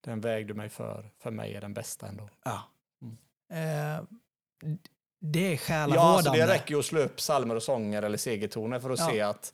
[0.07, 2.29] Den väg du mig för, för mig är den bästa ändå.
[2.43, 2.63] ja.
[3.55, 4.03] Eh,
[5.19, 6.07] det är Ja, själavårdande.
[6.17, 9.09] alltså det räcker ju att slå upp psalmer och sånger eller segertoner för att Ja.
[9.09, 9.53] se att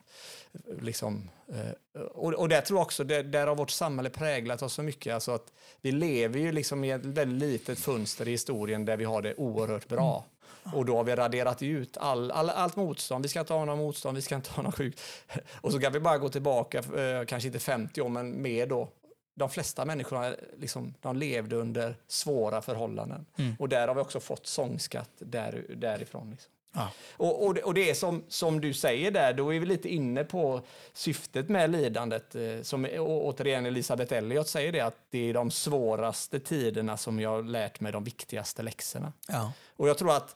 [0.82, 4.74] liksom, eh, och, och där tror jag också, där, där har vårt samhälle präglat oss
[4.74, 5.14] så mycket.
[5.14, 9.04] Alltså att vi lever ju liksom i ett väldigt litet fönster i historien där vi
[9.04, 10.26] har det oerhört bra.
[10.74, 13.26] Och då har vi raderat ut all, all, allt motstånd.
[13.26, 15.00] Vi ska inte ha någon motstånd, vi ska inte ha någon sjuk.
[15.62, 18.90] Och så kan vi bara gå tillbaka, eh, kanske inte 50 år, men mer då.
[19.36, 23.26] De flesta människorna liksom, de levde under svåra förhållanden.
[23.60, 26.32] Och där har vi också fått sångskatt där, därifrån.
[26.32, 26.52] Liksom.
[26.76, 26.92] Ja.
[27.18, 29.90] Och, och, det, och det är som, som du säger där, då är vi lite
[29.90, 30.62] inne på
[30.94, 32.36] syftet med lidandet.
[32.36, 37.20] Eh, som, och, återigen, Elisabeth Elliot säger det, att det är de svåraste tiderna som
[37.20, 39.14] jag har lärt mig de viktigaste läxorna.
[39.28, 39.54] Ja.
[39.76, 40.36] Och jag tror att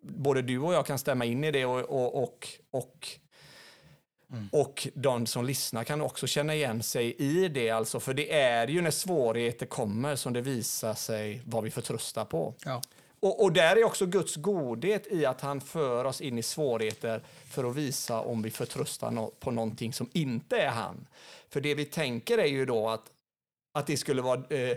[0.00, 3.08] både du och jag kan stämma in i det och, och, och, och,
[4.52, 7.70] och de som lyssnar kan också känna igen sig i det.
[7.70, 12.24] Alltså, för det är ju när svårigheter kommer som det visar sig vad vi förtröstar
[12.24, 12.54] på.
[12.64, 12.82] Ja.
[13.20, 17.22] Och, och där är också Guds godhet i att han för oss in i svårigheter
[17.50, 21.06] för att visa om vi förtröstar no på någonting som inte är han.
[21.48, 23.10] För det vi tänker är ju då att
[23.76, 24.76] att det skulle vara, eh,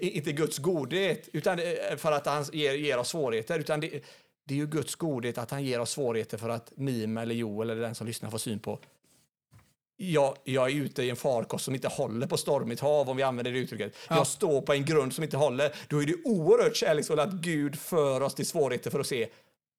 [0.00, 4.04] inte Guds godhet, utan eh, för att han ger, ger oss svårigheter, utan det,
[4.50, 7.70] det är ju Guds godhet att han ger oss svårigheter för att Mim eller Joel
[7.70, 8.78] eller den som lyssnar får syn på
[9.96, 13.22] jag, jag är ute i en farkost som inte håller på stormigt hav, om vi
[13.22, 13.94] använder det uttrycket.
[14.08, 14.16] Ja.
[14.16, 15.74] Jag står på en grund som inte håller.
[15.88, 19.28] Då är det oerhört kärleksfullt att Gud för oss till svårigheter för att se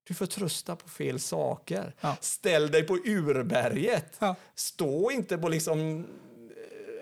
[0.04, 1.96] du förtröstar på fel saker.
[2.02, 2.18] Ja.
[2.22, 4.16] Ställ dig på urberget.
[4.20, 4.36] Ja.
[4.56, 6.08] Stå inte på liksom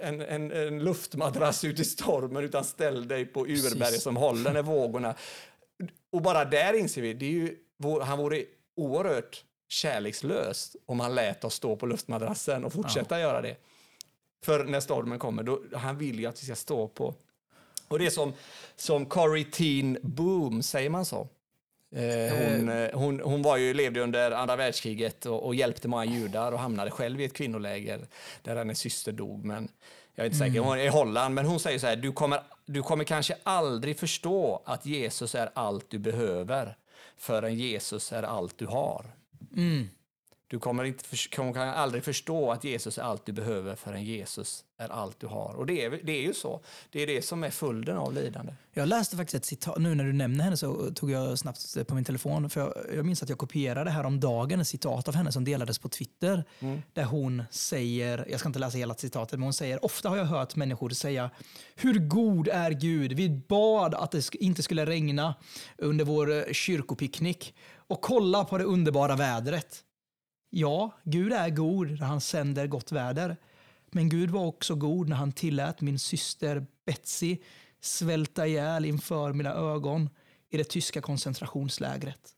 [0.01, 4.03] en, en, en luftmadrass ute i stormen, utan ställ dig på urberget Precis.
[4.03, 5.15] som håller när vågorna...
[6.12, 7.57] Och bara där inser vi, det är ju,
[8.01, 8.45] han vore
[8.76, 13.55] oerhört kärlekslös om han lät oss stå på luftmadrassen och fortsätta göra det.
[14.43, 17.16] För när stormen kommer, då, han vill ju att vi ska stå på...
[17.88, 18.34] Och det är som,
[18.76, 21.28] som Corrie Teen Boom, säger man så?
[21.95, 26.51] Eh, hon, hon, hon var ju, levde under andra världskriget och, och hjälpte många judar
[26.51, 28.07] och hamnade själv i ett kvinnoläger
[28.41, 29.45] där hennes syster dog.
[29.45, 29.70] Men
[30.16, 31.36] jag är inte säker, hon är i Holland.
[31.36, 32.39] Men hon säger så här, du kommer,
[32.74, 36.78] du kommer kanske aldrig förstå att Jesus är allt du behöver
[37.17, 39.05] förrän Jesus är allt du har.
[39.55, 39.89] Mm.
[40.50, 41.04] Du kommer, inte,
[41.36, 45.56] kommer aldrig förstå att Jesus är allt du behöver förrän Jesus är allt du har.
[45.56, 46.62] Och det är, det är ju så.
[46.91, 48.54] Det är det som är följden av lidande.
[48.74, 51.95] Jag läste faktiskt ett citat, nu när du nämner henne så tog jag snabbt på
[51.95, 55.16] min telefon, för jag, jag minns att jag kopierade här om dagen ett citat av
[55.16, 56.43] henne som delades på Twitter,
[56.93, 60.26] där hon säger, jag ska inte läsa hela citatet, men hon säger, ofta har jag
[60.26, 61.30] hört människor säga,
[61.76, 63.14] hur god är Gud?
[63.14, 65.36] Vi bad att det inte skulle regna
[65.78, 69.84] under vår eh, kyrkopicknick och kolla på det underbara vädret.
[70.50, 73.38] Ja, Gud är god när han sänder gott väder.
[73.91, 77.38] Men Gud var också god när han tillät min syster Betsy
[77.82, 80.10] svälta ihjäl inför mina ögon
[80.50, 82.36] i det tyska koncentrationslägret.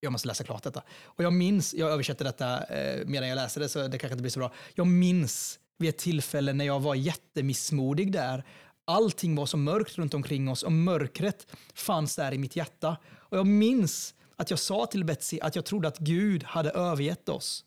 [0.00, 0.82] Jag måste läsa klart detta.
[1.04, 4.22] Och jag minns, jag översätter detta eh, medan jag läser det så det kanske inte
[4.22, 4.52] blir så bra.
[4.74, 8.44] Jag minns vid ett tillfälle när jag var jättemissmodig där.
[8.84, 12.96] Allting var så mörkt runt omkring oss och mörkret fanns där i mitt hjärta.
[13.14, 17.28] Och jag minns att jag sa till Betsy att jag trodde att Gud hade övergett
[17.28, 17.64] oss.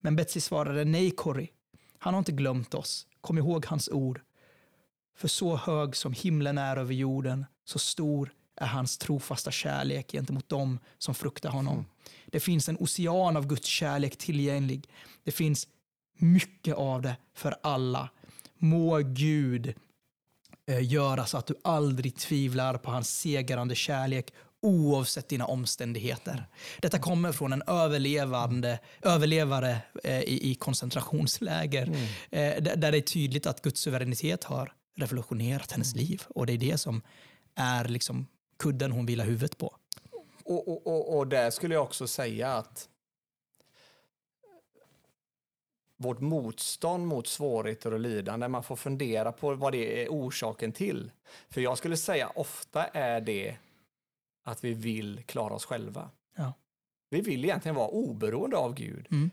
[0.00, 1.48] Men Betsy svarade nej, Corrie.
[1.98, 3.06] Han har inte glömt oss.
[3.20, 4.20] Kom ihåg hans ord.
[5.16, 10.48] För så hög som himlen är över jorden, så stor är hans trofasta kärlek gentemot
[10.48, 11.86] dem som fruktar honom.
[12.26, 14.88] Det finns en ocean av Guds kärlek tillgänglig.
[15.24, 15.68] Det finns
[16.18, 18.10] mycket av det för alla.
[18.58, 19.74] Må Gud
[20.66, 24.32] eh, göra så att du aldrig tvivlar på hans segrande kärlek
[24.62, 26.46] oavsett dina omständigheter.
[26.80, 31.86] Detta kommer från en överlevande, överlevare eh, i, i koncentrationsläger
[32.30, 36.22] eh, där, där det är tydligt att Guds suveränitet har revolutionerat hennes liv.
[36.28, 37.02] Och det är det som
[37.54, 38.26] är liksom
[38.58, 39.76] kudden hon vilar huvudet på.
[40.44, 42.88] Och, och, och, och där skulle jag också säga att
[45.96, 51.10] vårt motstånd mot svårigheter och lidande, man får fundera på vad det är orsaken till.
[51.50, 53.56] För jag skulle säga ofta är det
[54.44, 56.10] att vi vill klara oss själva.
[56.36, 56.52] Ja.
[57.10, 59.06] Vi vill egentligen vara oberoende av Gud.
[59.10, 59.30] Mm.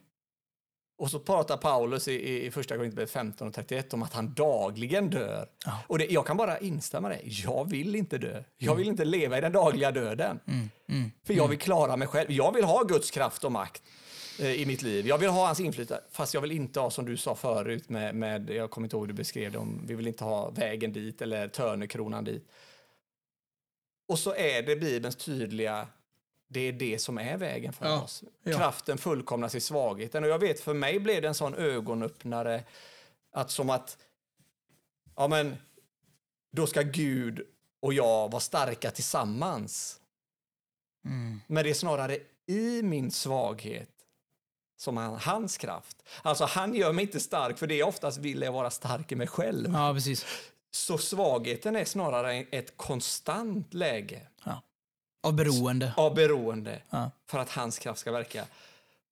[0.99, 5.09] Och så pratar Paulus i, i första Korinthierbrevet 15 och 31 om att han dagligen
[5.09, 5.49] dör.
[5.65, 5.79] Ja.
[5.87, 7.29] Och det, jag kan bara instämma i det.
[7.31, 8.43] Jag vill inte dö.
[8.57, 10.39] Jag vill inte leva i den dagliga döden.
[10.47, 11.11] Mm.
[11.23, 12.31] För jag vill klara mig själv.
[12.31, 13.83] Jag vill ha Guds kraft och makt
[14.39, 15.07] eh, i mitt liv.
[15.07, 16.03] Jag vill ha hans inflytande.
[16.11, 19.03] Fast jag vill inte ha, som du sa förut, med, med jag kommer inte ihåg
[19.03, 22.47] hur du beskrev det, om, vi vill inte ha vägen dit eller törnekronan dit.
[24.09, 25.87] Och så är det Bibelns tydliga,
[26.47, 28.23] det är det som är vägen för Ja, oss.
[28.43, 28.57] ja.
[28.57, 30.23] Kraften fullkomnas i svagheten.
[30.23, 32.63] Och jag vet, för mig blev det en sån ögonöppnare,
[33.31, 33.97] att som att,
[35.15, 35.57] ja men,
[36.51, 37.41] då ska Gud
[37.79, 39.99] och jag vara starka tillsammans.
[41.05, 41.41] Mm.
[41.47, 43.89] Men det är snarare i min svaghet
[44.77, 46.03] som han, hans kraft.
[46.21, 49.15] Alltså han gör mig inte stark, för det jag oftast vill är vara stark i
[49.15, 49.71] mig själv.
[49.73, 50.25] Ja, precis.
[50.71, 54.61] Så svagheten är snarare ett konstant läge Ja.
[55.23, 55.93] Av beroende.
[55.97, 57.11] av beroende Ja.
[57.25, 58.45] för att hans kraft ska verka.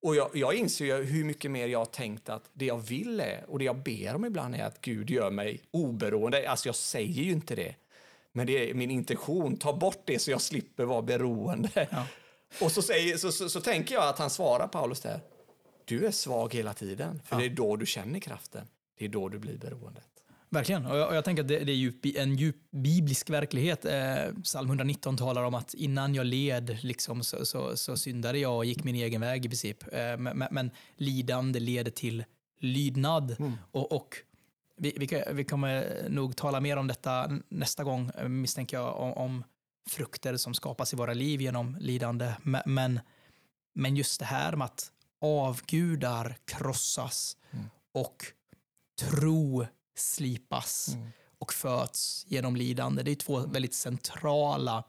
[0.02, 3.46] Och jag, jag inser hur mycket mer jag har tänkt att det jag vill är,
[3.48, 6.50] och det jag ber om ibland är att Gud gör mig oberoende.
[6.50, 7.76] Alltså jag säger ju inte det,
[8.32, 9.58] men det är min intention.
[9.58, 11.88] Ta bort det så jag slipper vara beroende.
[11.92, 12.06] Ja.
[12.66, 15.20] Och så, säger, så, så, så tänker jag att han svarar Paulus där.
[15.86, 18.68] Du är svag hela tiden, för det är då du känner kraften.
[18.98, 20.08] Det är då du blir beroendet.
[20.50, 20.86] Verkligen.
[20.86, 23.86] Och jag, och jag tänker att det, det är djup, en djup biblisk verklighet.
[23.86, 28.56] Eh, psalm 119 talar om att innan jag led liksom, så, så, så syndade jag
[28.56, 29.94] och gick min egen väg i princip.
[29.94, 32.24] Eh, men, men, lidande leder till
[32.60, 33.36] lydnad.
[33.72, 34.16] Och, och
[34.78, 39.14] vi, vi, vi kommer nog tala mer om detta nästa gång, eh, misstänker jag, om,
[39.14, 39.44] om
[39.90, 42.34] frukter som skapas i våra liv genom lidande.
[42.66, 43.00] Men,
[43.74, 44.92] men, just det här med att
[45.22, 47.38] avgudar krossas
[47.94, 48.26] och
[49.02, 49.66] tro
[50.00, 50.98] slipas
[51.40, 53.04] och föds genom lidande.
[53.04, 54.84] Det är två väldigt centrala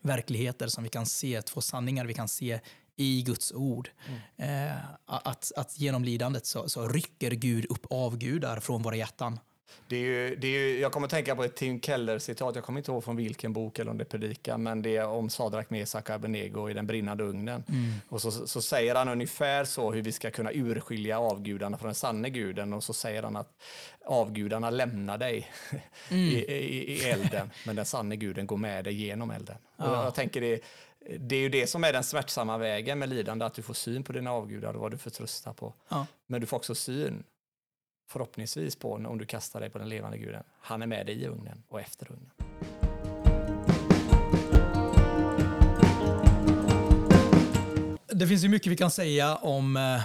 [0.00, 2.60] verkligheter som vi kan se, två sanningar vi kan se
[2.96, 3.90] i Guds ord.
[4.36, 9.38] Eh, att, att genom lidandet så, så rycker Gud upp avgudar från våra hjärtan.
[9.88, 12.64] Det är ju, det är ju, jag kommer att tänka på ett Tim Keller-citat, jag
[12.64, 15.30] kommer inte ihåg från vilken bok eller om det är predika, men det är om
[15.30, 17.64] Sadrak, Mesak och Abednego i den brinnande ugnen.
[18.08, 21.94] Och så, så säger han ungefär så hur vi ska kunna urskilja avgudarna från den
[21.94, 23.50] sanne guden och så säger han att
[24.04, 25.50] avgudarna lämnar dig
[26.08, 29.56] i, i, i elden, men den sanne guden går med dig genom elden.
[29.76, 30.60] Och jag tänker det,
[31.18, 34.04] det är ju det som är den smärtsamma vägen med lidande, att du får syn
[34.04, 35.74] på dina avgudar och vad du förtröstar på.
[35.88, 36.06] Ja.
[36.26, 37.24] Men du får också syn
[38.06, 40.42] förhoppningsvis på om du kastar dig på den levande guden.
[40.60, 42.30] Han är med dig i ugnen och efter ugnen.
[48.08, 50.02] Det finns ju mycket vi kan säga om eh,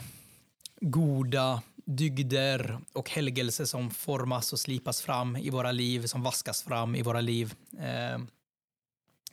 [0.81, 6.95] goda dygder och helgelse som formas och slipas fram i våra liv, som vaskas fram
[6.95, 8.19] i våra liv eh,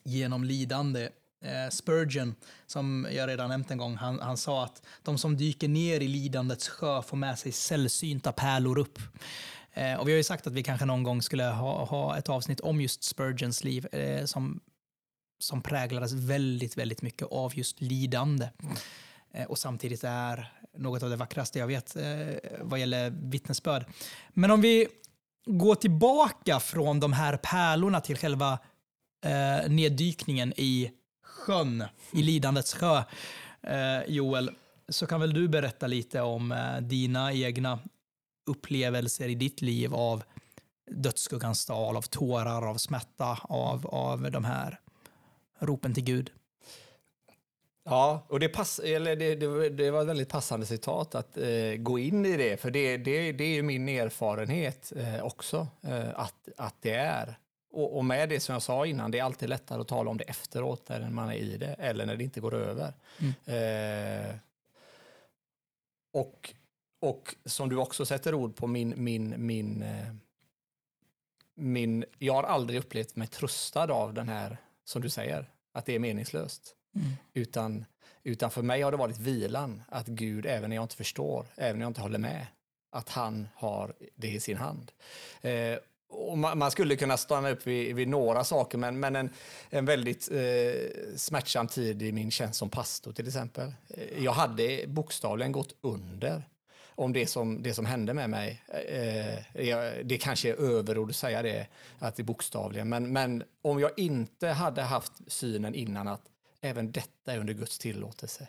[0.05, 1.09] genom lidande.
[1.41, 2.35] Eh, Spurgeon,
[2.67, 6.09] som jag redan nämnt en gång, han, han sa att de som dyker ner i
[6.09, 8.99] lidandets sjö får med sig sällsynta pärlor upp.
[9.73, 12.29] Eh, och vi har ju sagt att vi kanske någon gång skulle ha, ha ett
[12.29, 14.61] avsnitt om just Spurgeons liv eh, som
[15.39, 18.49] som präglades väldigt, väldigt mycket av just lidande.
[19.35, 22.05] Eh, och samtidigt är något av det vackraste jag vet eh,
[22.61, 23.85] vad gäller vittnesbörd.
[24.29, 24.89] Men om vi
[25.47, 28.59] går tillbaka från de här pärlorna till själva
[29.25, 30.91] eh, neddykningen i
[31.39, 33.03] sjön, i lidandets sjö,
[33.63, 34.51] eh, Joel,
[34.89, 37.79] så kan väl du berätta lite om eh, dina egna
[38.47, 40.23] upplevelser i ditt liv av
[40.91, 44.81] dödsskuggans dal, av tårar, av smärta, av, av de här
[45.59, 46.31] ropen till Gud.
[47.85, 51.75] Ja, och det, pass, eller det, det, det var ett väldigt passande citat att eh,
[51.79, 56.09] gå in i det, för det, det, det är ju min erfarenhet eh, också, eh,
[56.15, 57.39] att, att det är.
[57.71, 60.25] Och, med det som jag sa innan, det är alltid lättare att tala om det
[60.25, 62.93] efteråt när man är i det, eller när det inte går över.
[63.45, 64.35] Eh,
[66.13, 66.55] och,
[67.01, 70.15] och som du också sätter ord på, min, min, min, eh,
[71.55, 72.05] min...
[72.19, 75.99] Jag har aldrig upplevt mig tröstad av den här, som du säger, att det är
[75.99, 76.75] meningslöst.
[77.35, 77.85] Utan,
[78.23, 81.79] utan för mig har det varit vilan, att Gud, även när jag inte förstår, även
[81.79, 82.47] när jag inte håller med,
[82.91, 84.93] att han har det i sin hand.
[85.41, 85.79] Eh,
[86.11, 89.31] och man, skulle kunna stanna upp vid, vid några saker, men, men en,
[89.71, 93.73] en väldigt eh, smärtsam tid i min tjänst som pastor till exempel.
[93.89, 96.43] Eh, Jag hade bokstavligen gått under
[96.87, 98.63] om det som, det som hände med mig.
[98.89, 101.67] Eh, jag, det kanske är överord att säga det,
[101.99, 106.23] att det är bokstavligen, men, men om jag inte hade haft synen innan att
[106.61, 108.49] även detta är under Guds tillåtelse.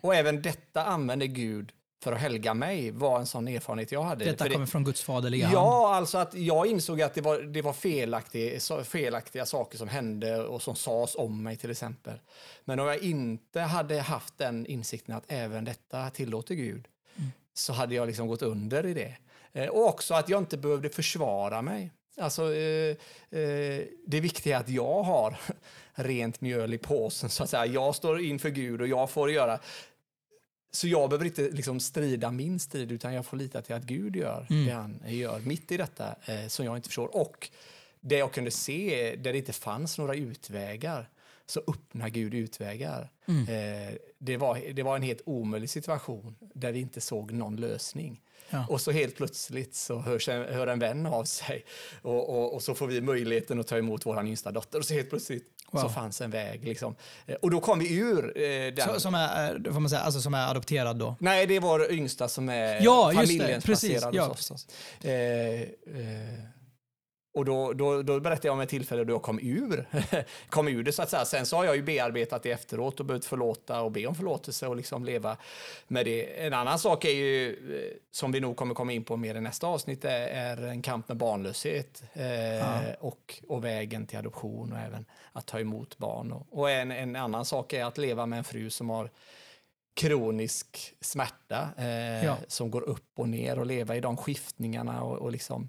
[0.00, 1.72] Och även detta använder Gud
[2.02, 4.24] för att helga mig, var en sån erfarenhet jag hade.
[4.24, 5.56] Detta För det- kommer från Guds faderliga hand.
[5.56, 10.44] Ja, alltså att jag insåg att det var, det var felaktiga, felaktiga saker som hände
[10.44, 12.18] och som sades om mig till exempel.
[12.64, 16.88] Men om jag inte hade haft den insikten att även detta tillåter Gud,
[17.54, 19.16] så hade jag liksom gått under i det.
[19.52, 21.90] Eh, och också att jag inte behövde försvara mig.
[22.16, 22.96] Alltså, eh,
[23.30, 25.36] eh, det viktiga är att jag har
[25.94, 27.66] rent mjöl i påsen, så att säga.
[27.66, 29.58] Jag står inför Gud och jag får göra
[30.74, 34.16] så jag behöver inte liksom strida min strid, utan jag får lita till att Gud
[34.16, 34.66] gör Mm.
[34.66, 37.16] det han gör mitt i detta eh, som jag inte förstår.
[37.16, 37.50] Och
[38.00, 41.08] det jag kunde se, där det inte fanns några utvägar,
[41.46, 43.10] så öppnar Gud utvägar.
[43.28, 43.42] Mm.
[43.48, 48.20] Eh, det, var, det var en helt omöjlig situation där vi inte såg någon lösning.
[48.50, 48.66] Ja.
[48.68, 51.64] Och så helt plötsligt så hörs en, hör en vän av sig
[52.02, 54.94] och, och, och så får vi möjligheten att ta emot vår yngsta dotter och så
[54.94, 55.48] helt plötsligt
[55.80, 55.88] så Wow.
[55.88, 56.64] fanns en väg.
[56.64, 56.94] Liksom.
[57.26, 58.88] Eh, Och då kom vi ur eh, den.
[58.94, 61.16] Så, som, är, eh, får man säga, alltså som är adopterad då?
[61.20, 63.90] Nej, det är vår yngsta som är Ja, familjens Precis.
[63.90, 64.66] placerad Ja, hos oss.
[65.02, 65.68] Eh, eh,
[67.34, 69.86] och då, då, då berättade jag om ett tillfälle då jag kom ur,
[70.48, 71.24] kom ur det så att säga.
[71.24, 74.66] Sen så har jag ju bearbetat det efteråt och behövt förlåta och be om förlåtelse
[74.66, 75.36] och liksom leva
[75.88, 76.46] med det.
[76.46, 79.40] En annan sak är ju, eh, som vi nog kommer komma in på mer i
[79.40, 84.78] nästa avsnitt, är, är en kamp med barnlöshet eh, och, och vägen till adoption och
[84.78, 86.32] även att ta emot barn.
[86.32, 89.10] Och, och en, en annan sak är att leva med en fru som har
[89.94, 92.36] kronisk smärta eh, Ja.
[92.48, 95.02] som går upp och ner och leva i de skiftningarna.
[95.02, 95.68] Och, och, liksom,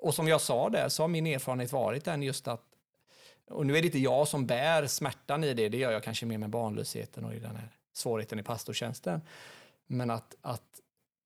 [0.00, 2.70] och som jag sa där så har min erfarenhet varit den just att
[3.50, 6.26] och nu är det inte jag som bär smärtan i det, det gör jag kanske
[6.26, 9.20] mer med barnlösheten och i den här svårigheten i pastortjänsten.
[9.86, 10.80] Men att, att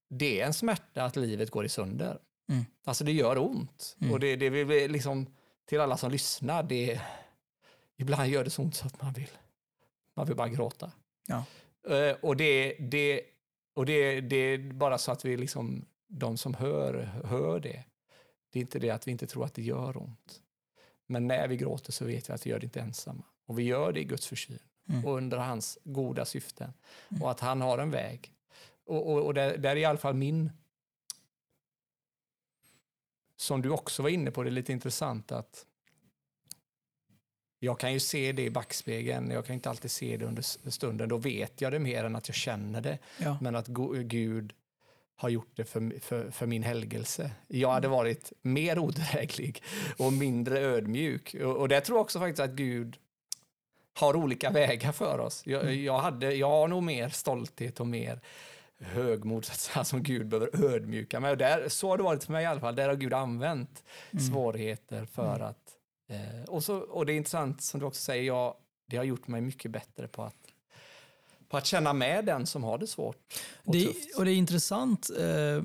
[0.08, 2.18] det är en smärta att livet går i sönder.
[2.48, 2.64] Mm.
[2.84, 3.96] Alltså det gör ont.
[4.00, 4.12] Mm.
[4.12, 5.26] Och det, det vill vi liksom,
[5.66, 7.00] till alla som lyssnar, det,
[7.96, 9.30] ibland gör det så ont så att man vill,
[10.14, 10.92] man vill bara gråta.
[11.26, 11.44] Ja.
[11.94, 13.20] Eh, och det, det,
[13.74, 16.94] och det, det är bara så att vi liksom, de som hör,
[17.24, 17.84] hör det.
[18.54, 20.42] Det är inte det att vi inte tror att det gör ont.
[21.06, 23.24] Men när vi gråter så vet vi att vi gör det inte ensamma.
[23.46, 25.04] Och vi gör det i Guds försyn Mm.
[25.04, 26.72] och under hans goda syften.
[27.10, 27.22] Mm.
[27.22, 28.34] Och att han har en väg.
[28.84, 30.50] Och, och, och där, där är i alla fall min...
[33.36, 35.66] Som du också var inne på, det är lite intressant att
[37.58, 41.08] jag kan ju se det i backspegeln, jag kan inte alltid se det under stunden.
[41.08, 42.98] Då vet jag det mer än att jag känner det.
[43.18, 43.38] Ja.
[43.40, 44.52] Men att Gud
[45.16, 47.30] har gjort det för, för, för min helgelse.
[47.48, 49.62] Jag hade varit mer odräglig
[49.98, 51.34] och mindre ödmjuk.
[51.34, 52.96] Och, och det tror jag också faktiskt att Gud
[53.94, 55.46] har olika vägar för oss.
[55.46, 58.20] Jag, jag, hade, jag har nog mer stolthet och mer
[58.78, 61.30] högmod säga, som Gud behöver ödmjuka mig.
[61.30, 62.74] Och där, så har det varit för mig i alla fall.
[62.74, 63.84] Där har Gud använt
[64.30, 65.76] svårigheter för att...
[66.08, 68.54] Eh, och, så, och det är intressant som du också säger, jag,
[68.86, 70.43] det har gjort mig mycket bättre på att,
[71.54, 73.16] på att känna med den som har det svårt
[73.64, 74.16] och Det, tufft.
[74.16, 75.62] och det är intressant, eh,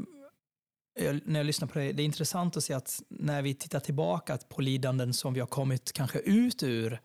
[1.23, 4.37] när jag lyssnar på det, det är intressant att se att när vi tittar tillbaka
[4.37, 7.01] på lidanden som vi har kommit kanske ut ur,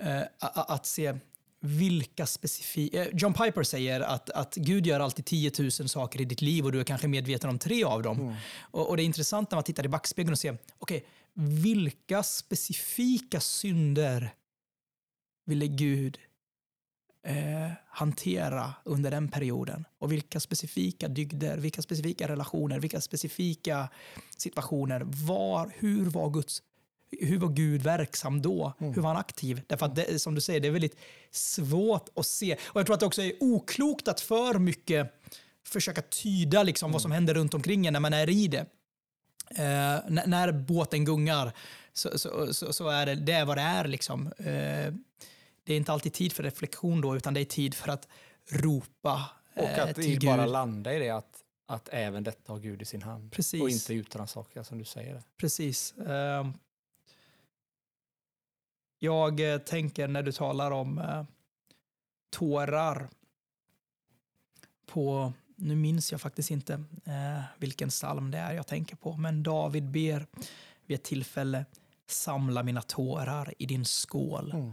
[0.00, 1.14] eh, att se
[1.60, 3.06] vilka specifika...
[3.12, 6.72] John Piper säger att, att Gud gör alltid 10 000 saker i ditt liv och
[6.72, 8.36] du är kanske medveten om tre av dem.
[8.60, 13.40] Och, och Det är intressant när man tittar i backspegeln och ser, okej, vilka specifika
[13.40, 14.34] synder
[15.46, 16.18] ville Gud
[17.24, 19.84] eh, hantera under den perioden.
[19.98, 23.88] Och vilka specifika dygder, vilka specifika relationer, vilka specifika
[24.36, 25.02] situationer.
[25.04, 26.62] Var, hur, var Guds,
[27.20, 28.72] hur var Gud verksam då?
[28.78, 29.62] Hur var han aktiv?
[29.66, 30.98] Därför att det, som du säger, det är väldigt
[31.30, 32.56] svårt att se.
[32.64, 35.12] Och jag tror att det också är oklokt att för mycket
[35.66, 38.66] försöka tyda liksom vad som händer runt omkring en när man är i det.
[39.50, 41.52] Eh, när, när båten gungar
[41.92, 43.88] så, så, så, så är det, det är vad det är.
[43.88, 44.26] Liksom.
[44.26, 44.94] Eh,
[45.64, 48.08] det är inte alltid tid för reflektion då, utan det är tid för att
[48.50, 50.30] ropa Och eh, att till Gud.
[50.30, 53.32] bara landa i det att, att även detta har Gud i sin hand.
[53.32, 53.62] Precis.
[53.62, 55.22] Och inte utrannsaka som du säger.
[55.36, 55.92] Precis.
[55.98, 56.48] Eh,
[58.98, 61.24] jag tänker när du talar om eh,
[62.30, 63.08] tårar
[64.86, 66.72] på, nu minns jag faktiskt inte
[67.04, 70.26] eh, vilken psalm det är jag tänker på, men David ber
[70.86, 71.64] vid ett tillfälle
[72.06, 74.72] samla mina tårar i din skål Mm.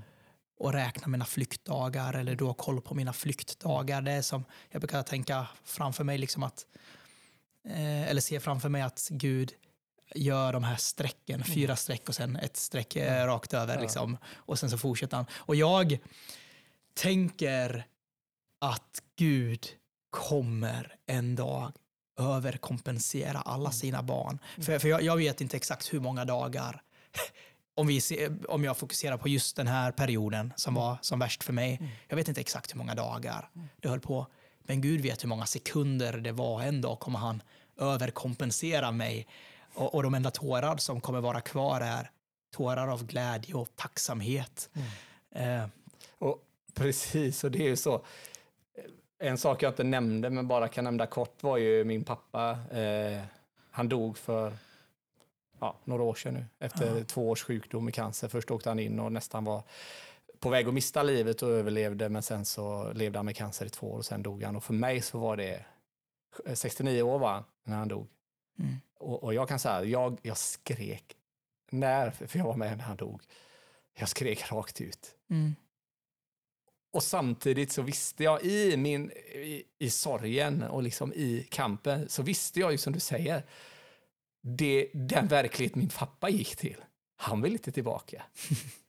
[0.61, 4.01] Och räkna mina flyktdagar eller då ha koll på mina flyktdagar.
[4.01, 6.65] Det är som, jag brukar tänka framför mig liksom att,
[7.65, 9.53] eh, eller se framför mig att Gud
[10.15, 13.81] gör de här strecken, fyra streck och sen ett streck eh, rakt över Ja.
[13.81, 14.17] liksom.
[14.35, 15.25] Och sen så fortsätter han.
[15.33, 15.97] Och jag
[16.93, 17.85] tänker
[18.59, 19.67] att Gud
[20.09, 21.71] kommer en dag
[22.19, 24.39] överkompensera alla sina barn.
[24.55, 26.81] För, för jag, jag vet inte exakt hur många dagar
[27.75, 31.43] om, vi ser, om jag fokuserar på just den här perioden som var som värst
[31.43, 31.81] för mig.
[32.07, 33.49] Jag vet inte exakt hur många dagar
[33.81, 34.27] det höll på.
[34.63, 36.61] Men Gud vet hur många sekunder det var.
[36.61, 37.41] En dag kommer han
[37.77, 39.27] överkompensera mig.
[39.73, 42.11] Och, och de enda tårar som kommer vara kvar är
[42.55, 44.69] tårar av glädje och tacksamhet.
[45.35, 45.65] Eh,
[46.19, 46.37] Och
[46.73, 48.01] precis, och det är ju så.
[49.19, 52.49] en sak jag inte nämnde, men bara kan nämna kort, var ju min pappa.
[52.71, 53.21] Eh,
[53.71, 54.53] han dog för
[55.61, 57.03] ja, några år sedan nu, efter Ja.
[57.03, 58.27] två års sjukdom med cancer.
[58.27, 59.63] Först åkte han in och nästan var
[60.39, 63.69] på väg att mista livet och överlevde, men sen så levde han med cancer i
[63.69, 64.55] två år och sen dog han.
[64.55, 65.65] Och för mig så var det
[66.53, 68.07] 69 år var han när han dog.
[68.59, 68.75] Mm.
[68.99, 71.17] Och, och jag kan säga, jag, jag skrek
[71.71, 73.21] när, för jag var med när han dog.
[73.93, 75.15] Jag skrek rakt ut.
[75.29, 75.55] Mm.
[76.93, 82.23] Och samtidigt så visste jag i min i, i sorgen och liksom i kampen så
[82.23, 83.43] visste jag ju som du säger
[84.41, 86.77] det, den verklighet min pappa gick till.
[87.15, 88.23] Han vill inte tillbaka.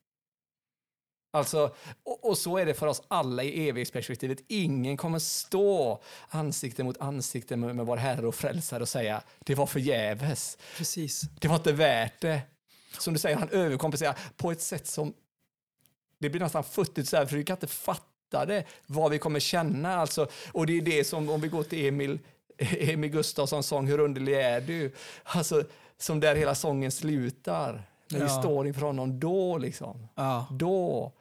[1.34, 4.38] Alltså, och, och så är det för oss alla i evighetsperspektivet.
[4.48, 9.54] Ingen kommer stå ansikte mot ansikte med, med vår Herre och Frälsare och säga det
[9.54, 10.58] var förgäves.
[10.76, 11.20] Precis.
[11.20, 12.40] Det var inte värt det.
[12.98, 15.14] Som du säger, han överkompenserar på ett sätt som...
[16.18, 19.40] Det blir nästan futtigt så här, för vi kan inte fatta det, vad vi kommer
[19.40, 19.96] känna.
[19.96, 22.18] Alltså, och det är det som, om vi går till Emil,
[22.78, 24.92] Emil Gustafssons sång Hur underlig är du?
[25.22, 25.64] Alltså,
[25.98, 27.82] som där hela sången slutar.
[28.10, 28.40] När vi Ja.
[28.42, 30.08] står inför honom då, liksom.
[30.14, 30.46] Ja.
[30.50, 31.12] Då.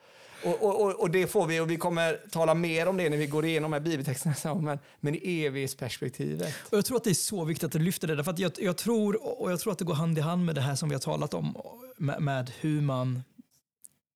[0.45, 3.27] Och, och, och, det får vi, och vi kommer tala mer om det när vi
[3.27, 6.53] går igenom här bibeltexterna, men, men i evighetsperspektivet.
[6.71, 8.51] Och jag tror att det är så viktigt att du lyfter det, därför att jag,
[8.57, 10.89] jag, tror, och jag tror att det går hand i hand med det här som
[10.89, 11.57] vi har talat om,
[11.97, 13.23] med, med hur man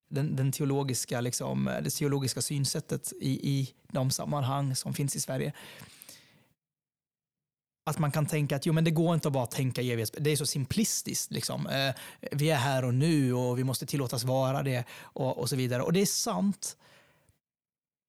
[0.10, 5.54] den, den teologiska, liksom, det teologiska synsättet i, i de sammanhang som finns i Sverige.
[7.88, 9.94] Att man kan tänka att jo, men det går inte att bara tänka evighetsperspektiv.
[9.94, 10.12] evighets...
[10.24, 11.32] Det är så simplistiskt.
[11.32, 11.68] Liksom.
[11.68, 11.96] Eh,
[12.32, 15.82] vi är här och nu och vi måste tillåtas vara det och, och så vidare.
[15.82, 16.78] Och det är sant.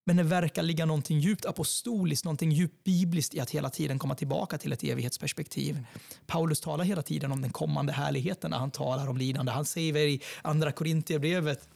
[0.07, 4.15] Men det verkar ligga någonting djupt apostoliskt, någonting djupt bibliskt i att hela tiden komma
[4.15, 5.87] tillbaka till ett evighetsperspektiv.
[6.27, 9.53] Paulus talar hela tiden om den kommande härligheten när han talar om lidande.
[9.53, 11.69] Han säger i andra Korintierbrevet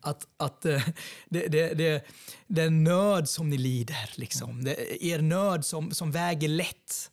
[0.00, 0.82] att, att eh,
[1.28, 2.04] det, det, det,
[2.46, 7.10] den nöd som ni lider, liksom, det, er nöd som, som väger lätt,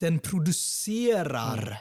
[0.00, 1.78] den producerar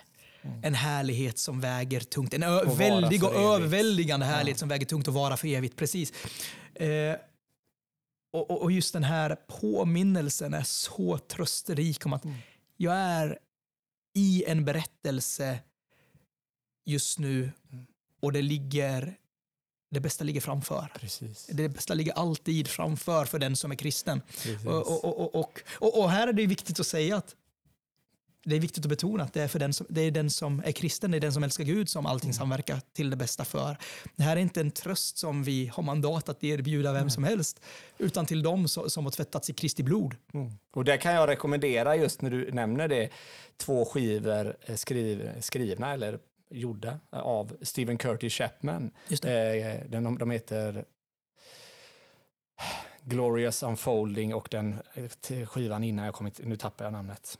[0.63, 2.33] en härlighet som väger tungt.
[2.33, 5.75] En ö- väldig och överväldigande härlighet som väger tungt och vara för evigt.
[5.75, 6.13] Precis.
[6.75, 7.15] Eh,
[8.33, 12.23] och, och- och just den här påminnelsen är så trösterik om att
[12.77, 13.39] jag är
[14.15, 15.59] i en berättelse
[16.85, 17.51] just nu
[18.21, 19.15] och det ligger
[19.91, 20.91] det bästa ligger framför.
[20.99, 21.47] Precis.
[21.51, 24.21] Det bästa ligger alltid framför för den som är kristen.
[24.65, 27.35] Och, och, och, och, här är det viktigt att säga att
[28.43, 30.61] det är viktigt att betona att det är, för den som, det är den som
[30.65, 33.77] är kristen, det är den som älskar Gud som allting samverkar till det bästa för.
[34.15, 37.61] Det här är inte en tröst som vi har mandat att erbjuda vem som helst,
[37.97, 40.15] utan till dem som, har tvättats i Kristi blod.
[40.33, 40.51] Mm.
[40.73, 43.09] Och där kan jag rekommendera just när du nämner det,
[43.57, 46.19] två skivor eh, skriv, skrivna eller
[46.51, 48.91] gjorda av Stephen Curtis Chapman.
[49.07, 49.31] Just Eh,
[49.89, 50.85] den, de heter
[53.03, 57.37] Glorious Unfolding och den eh, skivan innan jag kommit, nu tappar jag namnet.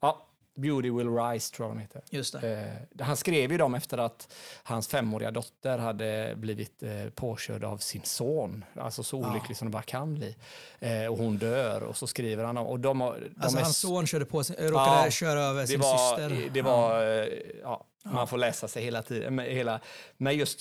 [0.00, 0.24] Ja,
[0.54, 2.02] Beauty Will Rise tror jag de heter.
[2.10, 2.78] Just det.
[2.96, 7.78] Eh, han skrev ju dem efter att hans femåriga dotter hade blivit eh, påkörd av
[7.78, 8.64] sin son.
[8.76, 9.30] Alltså så Ja.
[9.30, 10.36] olycklig som det bara kan bli.
[10.78, 12.66] Eh, och hon dör och så skriver han om...
[12.66, 13.04] Och de, de
[13.40, 16.50] Alltså är hans son körde på sin, råkade Ja, köra över det sin var, syster.
[16.52, 16.64] Det Ja.
[16.64, 17.28] var, eh,
[17.62, 19.38] ja, man får läsa sig hela tiden.
[19.38, 19.80] Hela,
[20.16, 20.60] men just,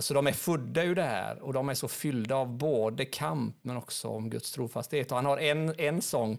[0.00, 3.56] så de är födda ur det här och de är så fyllda av både kamp
[3.62, 5.10] men också om Guds trofasthet.
[5.10, 6.38] Och han har en, en sång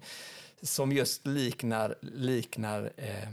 [0.61, 3.29] som just liknar, liknar eh,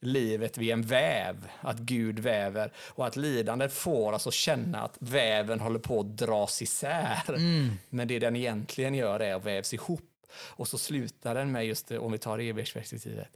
[0.00, 4.96] livet vid en väv, att Gud väver och att lidandet får oss att känna att
[4.98, 7.22] väven håller på att dras isär.
[7.28, 7.70] Mm.
[7.88, 10.02] Men det den egentligen gör är att vävs ihop.
[10.38, 13.28] Och så slutar den med just det, om vi tar evighetsperspektivet.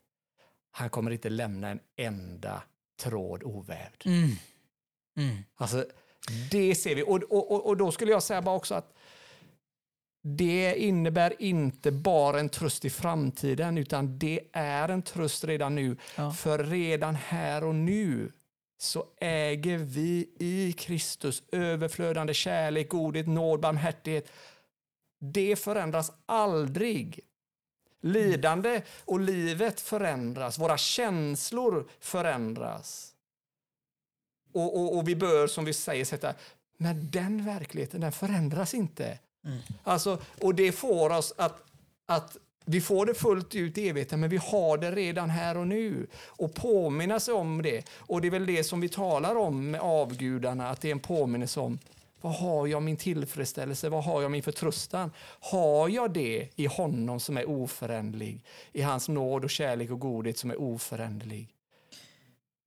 [0.73, 2.62] Han kommer inte lämna en enda
[3.01, 4.03] tråd ovävd.
[4.07, 4.31] Mm.
[5.17, 5.37] Mm.
[5.55, 5.85] Alltså,
[6.51, 7.03] det ser vi.
[7.03, 8.95] Och, och, och- och då skulle jag säga bara också att
[10.22, 15.97] det innebär inte bara en tröst i framtiden, utan det är en tröst redan nu.
[16.17, 16.33] Ja.
[16.33, 18.33] För redan här och nu
[18.79, 24.29] så äger vi i Kristus överflödande kärlek, godhet, nåd, barmhärtighet.
[25.21, 27.21] Det förändras aldrig.
[28.01, 33.13] Lidande och livet förändras, våra känslor förändras.
[34.53, 36.35] Och, och, och vi bör, som vi säger, sätta,
[36.77, 39.18] men den verkligheten den förändras inte.
[39.45, 39.59] Mm.
[39.85, 41.63] Alltså, och det får oss att,
[42.07, 45.67] att vi får det fullt ut i evigheten, men vi har det redan här och
[45.67, 46.07] nu.
[46.27, 47.85] Och påminna sig om det.
[47.91, 51.01] Och det är väl det som vi talar om med avgudarna, att det är en
[51.01, 51.79] påminnelse om
[52.21, 55.11] vad har jag min tillfredsställelse, vad har jag min förtröstan?
[55.41, 60.38] Har jag det i honom som är oföränderlig, i hans nåd och kärlek och godhet
[60.38, 61.55] som är oföränderlig?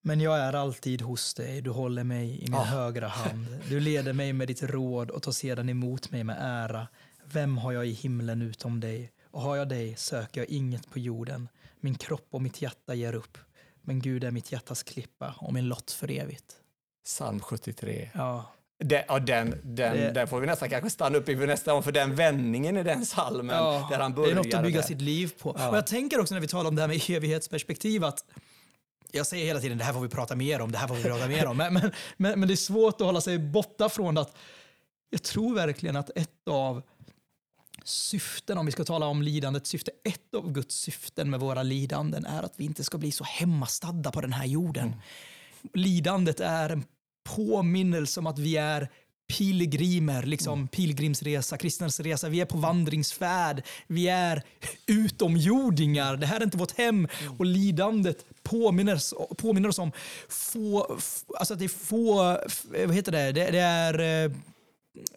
[0.01, 2.63] Men jag är alltid hos dig, du håller mig i min Ah.
[2.63, 3.45] högra hand.
[3.69, 6.87] Du leder mig med ditt råd och tar sedan emot mig med ära.
[7.25, 9.11] Vem har jag i himlen utom dig?
[9.31, 11.49] Och har jag dig söker jag inget på jorden.
[11.79, 13.37] Min kropp och mitt hjärta ger upp.
[13.81, 16.55] Men Gud är mitt hjärtas klippa och min lott för evigt.
[17.05, 18.09] Psalm 73.
[18.13, 18.45] Ja,
[18.83, 21.83] Den, ja, den, den, Det- den får vi nästan kanske stanna upp inför nästa gång,
[21.83, 24.31] för den vändningen i den salmen Ja, där han det börjar.
[24.31, 24.87] är något att bygga där.
[24.87, 25.55] sitt liv på.
[25.59, 25.69] Ja.
[25.69, 28.25] Och jag tänker också när vi talar om det här med evighetsperspektiv att
[29.11, 31.03] jag säger hela tiden det här får vi prata mer om, det här får vi
[31.03, 31.57] prata mer om.
[31.57, 34.35] Men, men, men, men det är svårt att hålla sig borta från att
[35.09, 36.81] jag tror verkligen att ett av
[37.83, 42.25] syften, om vi ska tala om lidandets syfte, ett av Guds syften med våra lidanden
[42.25, 44.95] är att vi inte ska bli så hemmastadda på den här jorden.
[45.73, 46.83] Lidandet är en
[47.23, 48.89] påminnelse om att vi är
[49.37, 52.29] pilgrimer, liksom pilgrimsresa, kristens resa.
[52.29, 53.63] Vi är på vandringsfärd.
[53.87, 54.43] Vi är
[54.87, 56.17] utomjordingar.
[56.17, 57.07] Det här är inte vårt hem.
[57.37, 58.99] Och lidandet påminner,
[59.35, 59.91] påminner oss om
[60.29, 60.97] få,
[61.37, 62.13] alltså att det är få,
[62.85, 64.31] vad heter det, det, det är eh,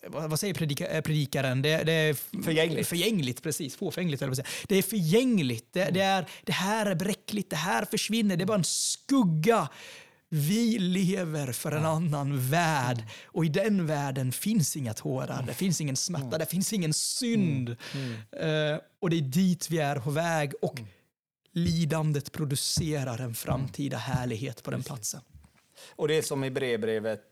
[0.08, 1.62] vad säger predika, eh, predikaren?
[1.62, 2.88] Det, det är Förgängligt.
[2.88, 3.76] Förgängligt, precis.
[3.76, 4.48] Fåfängligt, jag säga.
[4.68, 5.68] Det är förgängligt.
[5.72, 7.50] Det, det, är, det här är bräckligt.
[7.50, 8.36] Det här försvinner.
[8.36, 9.68] Det är bara en skugga.
[10.28, 13.04] Vi lever för en annan värld.
[13.24, 17.76] Och i den världen finns inga tårar, det finns ingen smärta, det finns ingen synd.
[18.32, 20.52] Eh, och det är dit vi är på väg.
[20.62, 20.80] Och
[21.52, 25.20] lidandet producerar en framtida härlighet på den platsen.
[25.96, 27.22] Och det är som i brevbrevet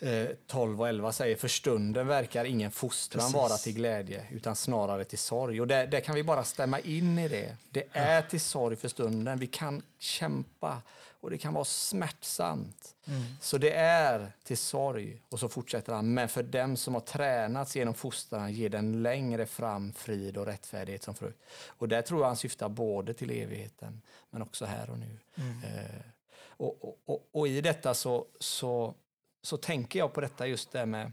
[0.00, 3.34] eh, 12 och 11 säger, för stunden verkar ingen fostran Precis.
[3.34, 5.60] vara till glädje, utan snarare till sorg.
[5.60, 7.56] Och där, där kan vi bara stämma in i det.
[7.70, 9.38] Det är till sorg för stunden.
[9.38, 10.82] Vi kan kämpa
[11.22, 12.94] och det kan vara smärtsamt.
[13.40, 15.22] Så det är till sorg.
[15.28, 19.46] Och så fortsätter han, men för dem som har tränats genom fostran ger den längre
[19.46, 21.42] fram frid och rättfärdighet som frukt.
[21.66, 25.18] Och där tror jag han syftar både till evigheten, men också här och nu.
[25.36, 26.00] Eh,
[26.46, 28.94] och, och, och, och i detta så, så,
[29.42, 31.12] så tänker jag på detta just det med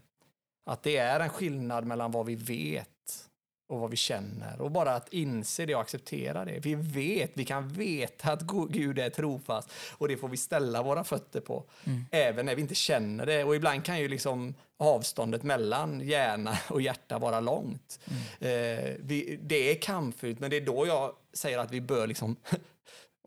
[0.66, 2.90] att det är en skillnad mellan vad vi vet
[3.70, 4.62] och vad vi känner.
[4.62, 6.60] Och bara att inse det och acceptera det.
[6.60, 11.04] Vi vet, vi kan veta att Gud är trofast och det får vi ställa våra
[11.04, 11.64] fötter på.
[12.12, 13.44] Även när vi inte känner det.
[13.44, 18.00] Och ibland kan ju liksom avståndet mellan hjärna och hjärta vara långt.
[18.40, 18.50] Eh,
[19.00, 22.36] vi, det är kampfyllt, men det är då jag säger att vi bör liksom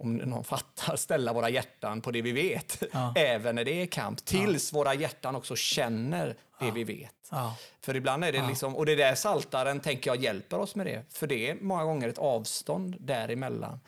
[0.02, 2.82] om någon fattar, ställa våra hjärtan på det vi vet.
[2.92, 3.12] Ja.
[3.16, 4.24] Även när det är kamp.
[4.24, 7.28] Tills våra hjärtan också känner det vi vet.
[7.30, 7.56] Ja.
[7.80, 11.04] För ibland är det liksom, och det där saltaren tänker jag hjälper oss med det.
[11.10, 13.80] För det är många gånger ett avstånd däremellan.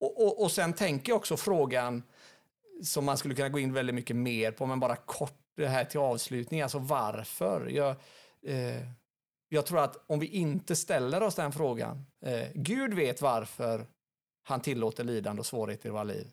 [0.00, 2.02] Och, och, och sen tänker jag också frågan
[2.82, 5.84] som man skulle kunna gå in väldigt mycket mer på, men bara kort det här
[5.84, 6.62] till avslutning.
[6.62, 7.68] Alltså varför?
[7.68, 7.90] Jag,
[8.46, 8.82] eh,
[9.48, 13.86] jag tror att om vi inte ställer oss den frågan, eh, Gud vet varför
[14.48, 16.26] han tillåter lidande och svårigheter i våra liv.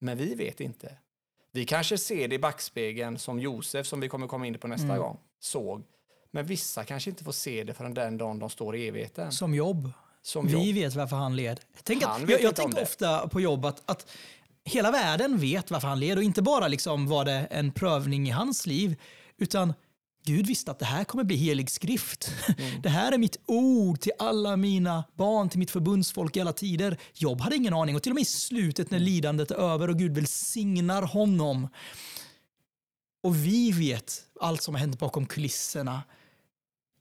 [0.00, 0.96] Men vi vet inte.
[1.52, 4.84] Vi kanske ser det i backspegeln som Josef, som vi kommer komma in på nästa
[4.84, 4.98] Mm.
[4.98, 5.82] gång, såg.
[6.30, 9.32] Men vissa kanske inte får se det förrän den dagen de står i evigheten.
[9.32, 9.90] Som jobb.
[10.22, 10.74] Som Vi jobb.
[10.74, 11.60] vet varför han led.
[11.82, 14.10] Tänk att, Han vet jag jag tänker ofta på jobb att, att
[14.64, 18.30] hela världen vet varför han led och inte bara liksom var det en prövning i
[18.30, 19.00] hans liv
[19.36, 19.74] utan
[20.26, 22.30] Gud visste att det här kommer bli helig skrift.
[22.58, 22.70] Mm.
[22.82, 26.96] Det här är mitt ord till alla mina barn, till mitt förbundsfolk i alla tider.
[27.14, 29.98] Jobb hade ingen aning och till och med i slutet när lidandet är över och
[29.98, 31.68] Gud välsignar honom.
[33.22, 36.02] Och vi vet allt som har hänt bakom kulisserna.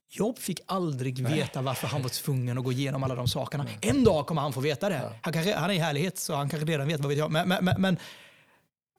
[0.10, 3.68] Jobb fick aldrig veta varför han var tvungen att gå igenom alla de sakerna.
[3.82, 5.20] En dag kommer han få veta det.
[5.22, 7.32] Han, kanske, han är i härlighet så han kanske redan vet vad vet jag.
[7.32, 7.98] Men, men, men, men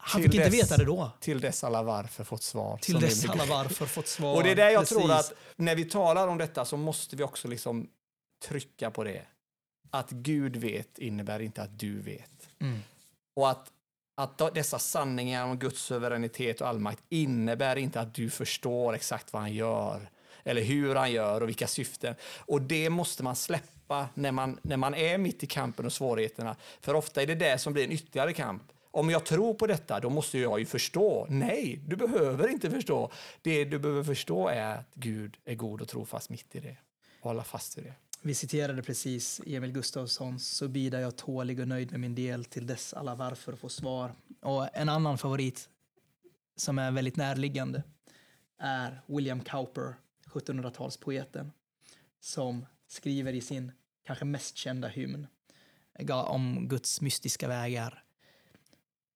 [0.06, 1.10] han fick inte dess- veta det då.
[1.20, 2.78] Till dess alla varför fått svar.
[2.82, 4.34] Till dess alla varför fått svar.
[4.36, 4.98] Och det är där jag Precis.
[4.98, 7.88] tror att när vi talar om detta så måste vi också liksom
[8.48, 9.22] trycka på det.
[9.90, 12.48] Att Gud vet innebär inte att du vet.
[12.60, 12.80] Mm.
[13.36, 13.70] Och att,
[14.16, 19.42] att dessa sanningar om Guds suveränitet och allmakt innebär inte att du förstår exakt vad
[19.42, 20.10] han gör
[20.44, 22.14] eller hur han gör och vilka syften.
[22.38, 26.56] Och det måste man släppa när man, när man är mitt i kampen och svårigheterna.
[26.80, 28.62] För ofta är det det som blir en ytterligare kamp.
[28.94, 31.26] Om jag tror på detta, då måste jag ju förstå.
[31.30, 33.10] Nej, du behöver inte förstå.
[33.42, 36.76] Det du behöver förstå är att Gud är god och trofast mitt i det.
[37.20, 37.94] Hålla fast vid det.
[38.22, 42.66] Vi citerade precis Emil Gustafssons Så bidar jag tålig och nöjd med min del till
[42.66, 44.12] dess alla varför får svar.
[44.40, 45.68] Och en annan favorit
[46.56, 47.82] som är väldigt närliggande
[48.58, 49.94] är William Cowper,
[50.26, 51.50] 1700-talspoeten,
[52.20, 53.72] som skriver i sin
[54.06, 55.26] kanske mest kända hymn
[56.10, 58.03] om Guds mystiska vägar.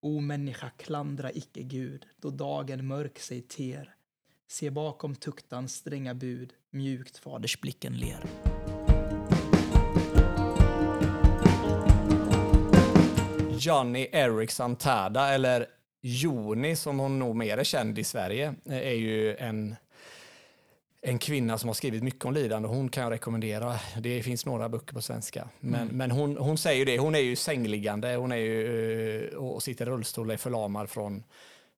[0.01, 3.95] O människa, klandra icke Gud, då dagen mörk sig ter.
[4.47, 8.25] Se bakom tuktans stränga bud, mjukt fadersblicken ler.
[13.59, 15.65] Johnny Eriksson Tada, eller
[16.01, 19.75] Joni som hon nog mer är känd i Sverige, eh, är ju en,
[21.01, 22.67] en kvinna som har skrivit mycket om lidande.
[22.67, 23.79] Hon kan jag rekommendera.
[23.99, 25.49] Det finns några böcker på svenska.
[25.59, 25.97] Men, Mm.
[25.97, 26.99] men hon, hon säger ju det.
[26.99, 28.15] Hon är ju sängliggande.
[28.15, 31.23] Hon är ju, eh, och sitter i rullstol och är förlamad från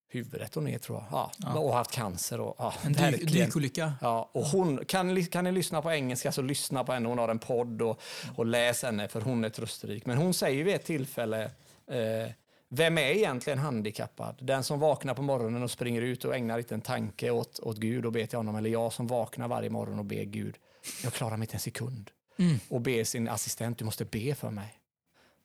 [0.10, 1.08] huvudet och ner tror jag.
[1.12, 1.60] Ja, Ja.
[1.60, 2.40] Och haft cancer.
[2.40, 3.94] Och, ja, En dykolycka.
[4.02, 7.10] Ja, och hon, kan, kan ni lyssna på engelska så lyssna på henne.
[7.10, 8.02] Hon har en podd och,
[8.36, 10.06] och läs henne för hon är trösterik.
[10.06, 11.44] Men hon säger vid ett tillfälle
[11.92, 12.32] eh,
[12.74, 14.36] vem är egentligen handikappad?
[14.42, 17.78] Den som vaknar på morgonen och springer ut och ägnar inte en tanke åt, åt
[17.78, 18.56] Gud och ber till honom.
[18.56, 20.56] Eller jag som vaknar varje morgon och ber Gud.
[21.04, 22.12] Jag klarar mig inte en sekund.
[22.38, 22.60] Mm.
[22.70, 24.80] Och ber sin assistent, du måste be för mig.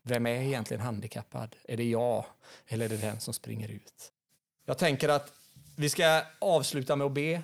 [0.03, 1.57] Vem är egentligen handikappad?
[1.65, 2.25] Är det jag
[2.67, 4.13] eller är det den som springer ut?
[4.65, 5.33] Jag tänker att
[5.77, 7.43] vi ska avsluta med att be.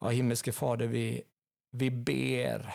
[0.00, 1.22] Ja, himmelske Fader, vi,
[1.70, 2.74] vi ber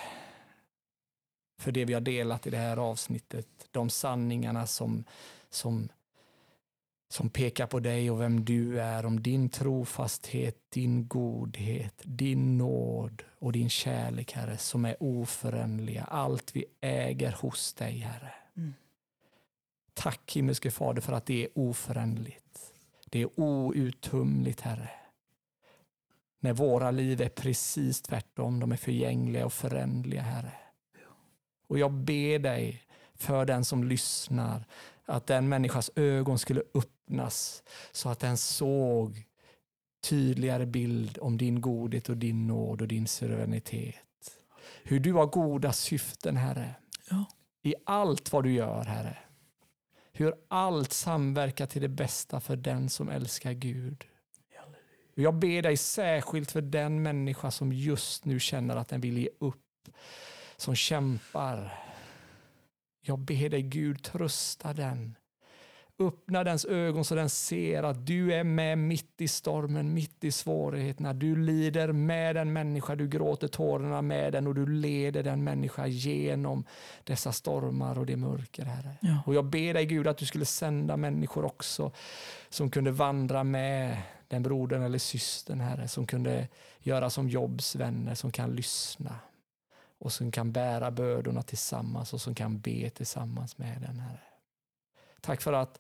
[1.60, 3.48] för det vi har delat i det här avsnittet.
[3.72, 5.04] De sanningarna som,
[5.50, 5.90] som,
[7.10, 13.24] som pekar på dig och vem du är, om din trofasthet, din godhet, din nåd
[13.40, 16.04] och din kärlek, Herre, som är oföränderliga.
[16.04, 18.34] Allt vi äger hos dig, Herre.
[18.58, 18.74] Mm.
[19.94, 22.74] Tack himmelske Fader för att det är oföränderligt.
[23.06, 24.90] Det är outtömligt, Herre.
[26.40, 30.52] När våra liv är precis tvärtom, de är förgängliga och förändliga, Herre.
[31.68, 32.84] Och jag ber dig
[33.16, 34.66] för den som lyssnar,
[35.08, 39.24] att den människas ögon skulle öppnas så att den såg
[40.10, 43.96] tydligare bild om din godhet och din nåd och din suveränitet.
[44.84, 46.76] Hur du har goda syften, Herre.
[47.10, 47.26] Ja.
[47.64, 49.18] I allt vad du gör, Herre.
[50.12, 54.06] Hur allt samverkar till det bästa för den som älskar Gud.
[55.16, 59.30] Jag ber dig särskilt för den människa som just nu känner att den vill ge
[59.40, 59.90] upp,
[60.58, 61.87] som kämpar.
[63.08, 65.16] Jag ber dig Gud, trösta den.
[66.00, 70.32] Öppna dens ögon så den ser att du är med mitt i stormen, mitt i
[70.32, 71.14] svårigheterna.
[71.14, 75.88] Du lider med den människa, du gråter tårarna med den och du leder den människa
[75.88, 76.64] genom
[77.04, 78.92] dessa stormar och det mörker, Herre.
[79.02, 79.24] Ja.
[79.26, 81.92] Och jag ber dig Gud att du skulle sända människor också
[82.50, 83.98] som kunde vandra med
[84.28, 86.48] den brodern eller systern, Herre, som kunde
[86.80, 89.16] göra som Jobs vänner, som kan lyssna
[90.00, 94.20] och som kan bära bördorna tillsammans och som kan be tillsammans med den, Herre.
[95.22, 95.80] Tack för att,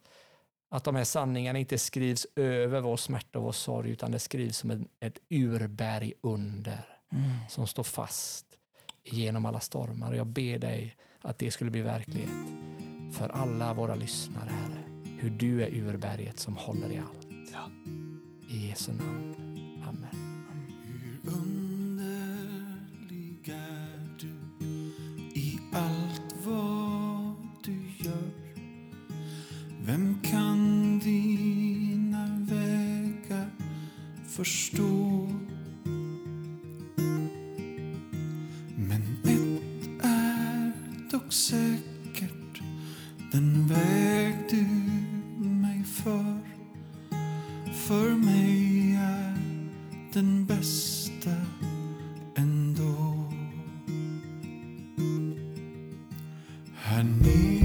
[0.70, 4.58] att de här sanningarna inte skrivs över vår smärta och vår sorg, utan det skrivs
[4.58, 7.30] som en, ett urberg under Mm.
[7.50, 8.46] som står fast
[9.04, 10.12] genom alla stormar.
[10.12, 12.30] Och jag ber dig att det skulle bli verklighet
[13.14, 14.84] för alla våra lyssnare, Herre.
[15.20, 17.28] Hur du är urberget som håller i allt.
[17.54, 17.70] Ja.
[18.50, 19.36] I Jesu namn.
[19.88, 21.57] Amen.
[29.88, 33.50] Vem kan dina vägar
[34.28, 35.30] förstå?
[38.76, 40.72] Men ett är
[41.12, 42.62] dock säkert,
[43.32, 44.66] den väg du
[45.50, 46.40] mig för,
[47.74, 49.38] för mig är
[50.14, 51.36] den bästa
[52.36, 53.34] ändå.
[56.76, 57.57] Här nere,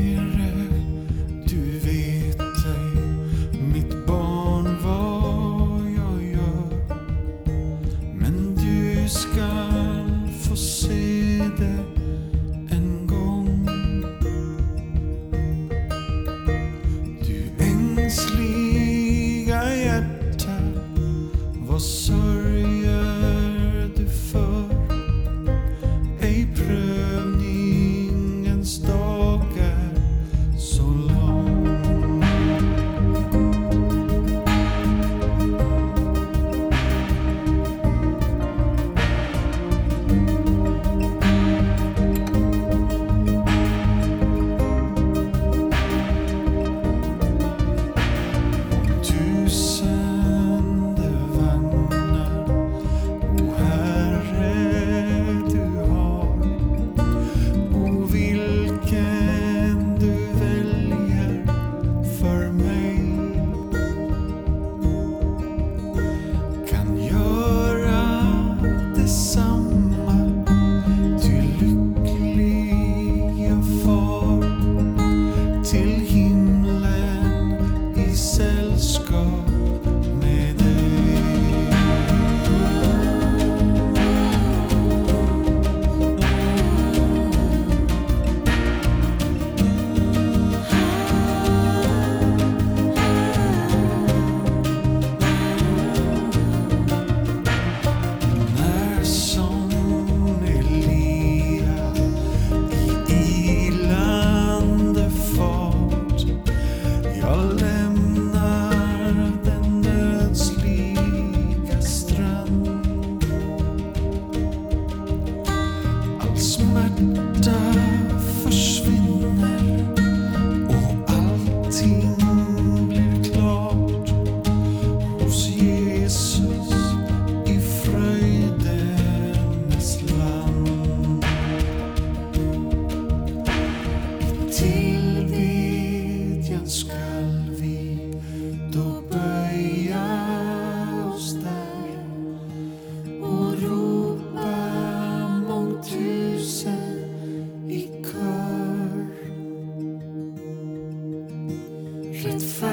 [152.23, 152.72] can find